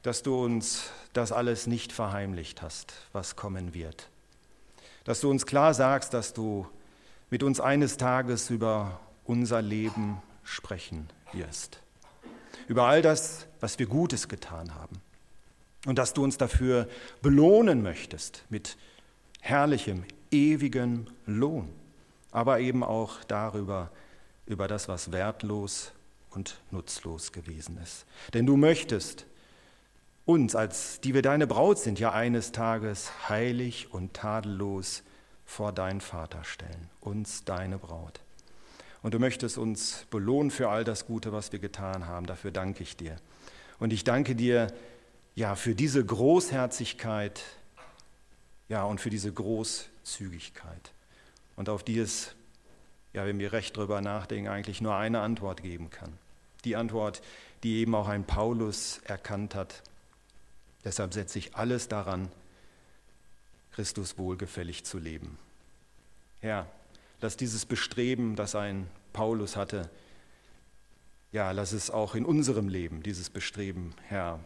dass 0.00 0.22
du 0.22 0.42
uns 0.42 0.84
das 1.12 1.30
alles 1.30 1.66
nicht 1.66 1.92
verheimlicht 1.92 2.62
hast, 2.62 2.94
was 3.12 3.36
kommen 3.36 3.74
wird. 3.74 4.08
Dass 5.04 5.20
du 5.20 5.28
uns 5.28 5.44
klar 5.44 5.74
sagst, 5.74 6.14
dass 6.14 6.32
du 6.32 6.66
mit 7.34 7.42
uns 7.42 7.58
eines 7.58 7.96
Tages 7.96 8.48
über 8.48 9.00
unser 9.24 9.60
Leben 9.60 10.22
sprechen 10.44 11.08
wirst. 11.32 11.80
Über 12.68 12.84
all 12.84 13.02
das, 13.02 13.48
was 13.58 13.76
wir 13.80 13.86
Gutes 13.86 14.28
getan 14.28 14.72
haben. 14.76 15.00
Und 15.84 15.98
dass 15.98 16.14
du 16.14 16.22
uns 16.22 16.38
dafür 16.38 16.88
belohnen 17.22 17.82
möchtest 17.82 18.44
mit 18.50 18.76
herrlichem, 19.40 20.04
ewigem 20.30 21.08
Lohn. 21.26 21.70
Aber 22.30 22.60
eben 22.60 22.84
auch 22.84 23.24
darüber, 23.24 23.90
über 24.46 24.68
das, 24.68 24.86
was 24.86 25.10
wertlos 25.10 25.90
und 26.30 26.60
nutzlos 26.70 27.32
gewesen 27.32 27.80
ist. 27.82 28.06
Denn 28.32 28.46
du 28.46 28.56
möchtest 28.56 29.26
uns, 30.24 30.54
als 30.54 31.00
die 31.00 31.14
wir 31.14 31.22
deine 31.22 31.48
Braut 31.48 31.80
sind, 31.80 31.98
ja 31.98 32.12
eines 32.12 32.52
Tages 32.52 33.28
heilig 33.28 33.88
und 33.90 34.14
tadellos 34.14 35.02
vor 35.44 35.72
deinen 35.72 36.00
Vater 36.00 36.44
stellen, 36.44 36.90
uns 37.00 37.44
deine 37.44 37.78
Braut. 37.78 38.20
Und 39.02 39.12
du 39.12 39.18
möchtest 39.18 39.58
uns 39.58 40.06
belohnen 40.10 40.50
für 40.50 40.70
all 40.70 40.82
das 40.82 41.06
Gute, 41.06 41.30
was 41.32 41.52
wir 41.52 41.58
getan 41.58 42.06
haben. 42.06 42.26
Dafür 42.26 42.50
danke 42.50 42.82
ich 42.82 42.96
dir. 42.96 43.16
Und 43.78 43.92
ich 43.92 44.02
danke 44.02 44.34
dir 44.34 44.72
ja 45.34 45.56
für 45.56 45.74
diese 45.74 46.04
Großherzigkeit, 46.04 47.42
ja 48.68 48.84
und 48.84 49.00
für 49.00 49.10
diese 49.10 49.30
Großzügigkeit. 49.32 50.92
Und 51.56 51.68
auf 51.68 51.82
die 51.82 51.98
es, 51.98 52.34
ja, 53.12 53.26
wenn 53.26 53.38
wir 53.38 53.52
recht 53.52 53.76
drüber 53.76 54.00
nachdenken, 54.00 54.48
eigentlich 54.48 54.80
nur 54.80 54.96
eine 54.96 55.20
Antwort 55.20 55.62
geben 55.62 55.90
kann. 55.90 56.12
Die 56.64 56.76
Antwort, 56.76 57.20
die 57.62 57.76
eben 57.76 57.94
auch 57.94 58.08
ein 58.08 58.24
Paulus 58.24 59.00
erkannt 59.04 59.54
hat. 59.54 59.82
Deshalb 60.84 61.14
setze 61.14 61.38
ich 61.38 61.56
alles 61.56 61.88
daran, 61.88 62.30
Christus 63.74 64.18
wohlgefällig 64.18 64.84
zu 64.84 64.98
leben. 64.98 65.36
Herr, 66.40 66.66
lass 67.20 67.36
dieses 67.36 67.66
Bestreben, 67.66 68.36
das 68.36 68.54
ein 68.54 68.88
Paulus 69.12 69.56
hatte, 69.56 69.90
ja, 71.32 71.50
lass 71.50 71.72
es 71.72 71.90
auch 71.90 72.14
in 72.14 72.24
unserem 72.24 72.68
Leben, 72.68 73.02
dieses 73.02 73.30
Bestreben, 73.30 73.92
Herr, 74.06 74.38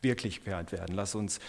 Wirklichkeit 0.00 0.72
werden. 0.72 0.94
Lass 0.94 1.14
uns, 1.14 1.40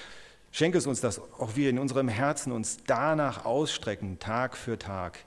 schenke 0.52 0.78
es 0.78 0.88
uns, 0.88 1.00
dass 1.00 1.20
auch 1.20 1.56
wir 1.56 1.70
in 1.70 1.80
unserem 1.80 2.10
Herzen 2.10 2.52
uns 2.52 2.80
danach 2.86 3.46
ausstrecken, 3.46 4.20
Tag 4.20 4.58
für 4.58 4.78
Tag, 4.78 5.20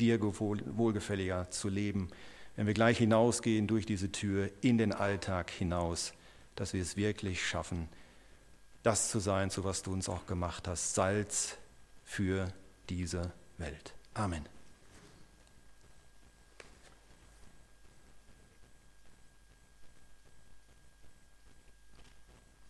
dir 0.00 0.18
wohlgefälliger 0.22 1.50
zu 1.50 1.68
leben, 1.68 2.08
wenn 2.56 2.66
wir 2.66 2.74
gleich 2.74 2.96
hinausgehen 2.96 3.66
durch 3.66 3.84
diese 3.84 4.10
Tür 4.10 4.48
in 4.62 4.78
den 4.78 4.94
Alltag 4.94 5.50
hinaus, 5.50 6.14
dass 6.56 6.72
wir 6.72 6.80
es 6.80 6.96
wirklich 6.96 7.46
schaffen, 7.46 7.88
das 8.88 9.10
zu 9.10 9.18
sein, 9.18 9.50
zu 9.50 9.64
was 9.64 9.82
du 9.82 9.92
uns 9.92 10.08
auch 10.08 10.24
gemacht 10.24 10.66
hast, 10.66 10.94
Salz 10.94 11.58
für 12.04 12.48
diese 12.88 13.32
Welt. 13.58 13.92
Amen. 14.14 14.48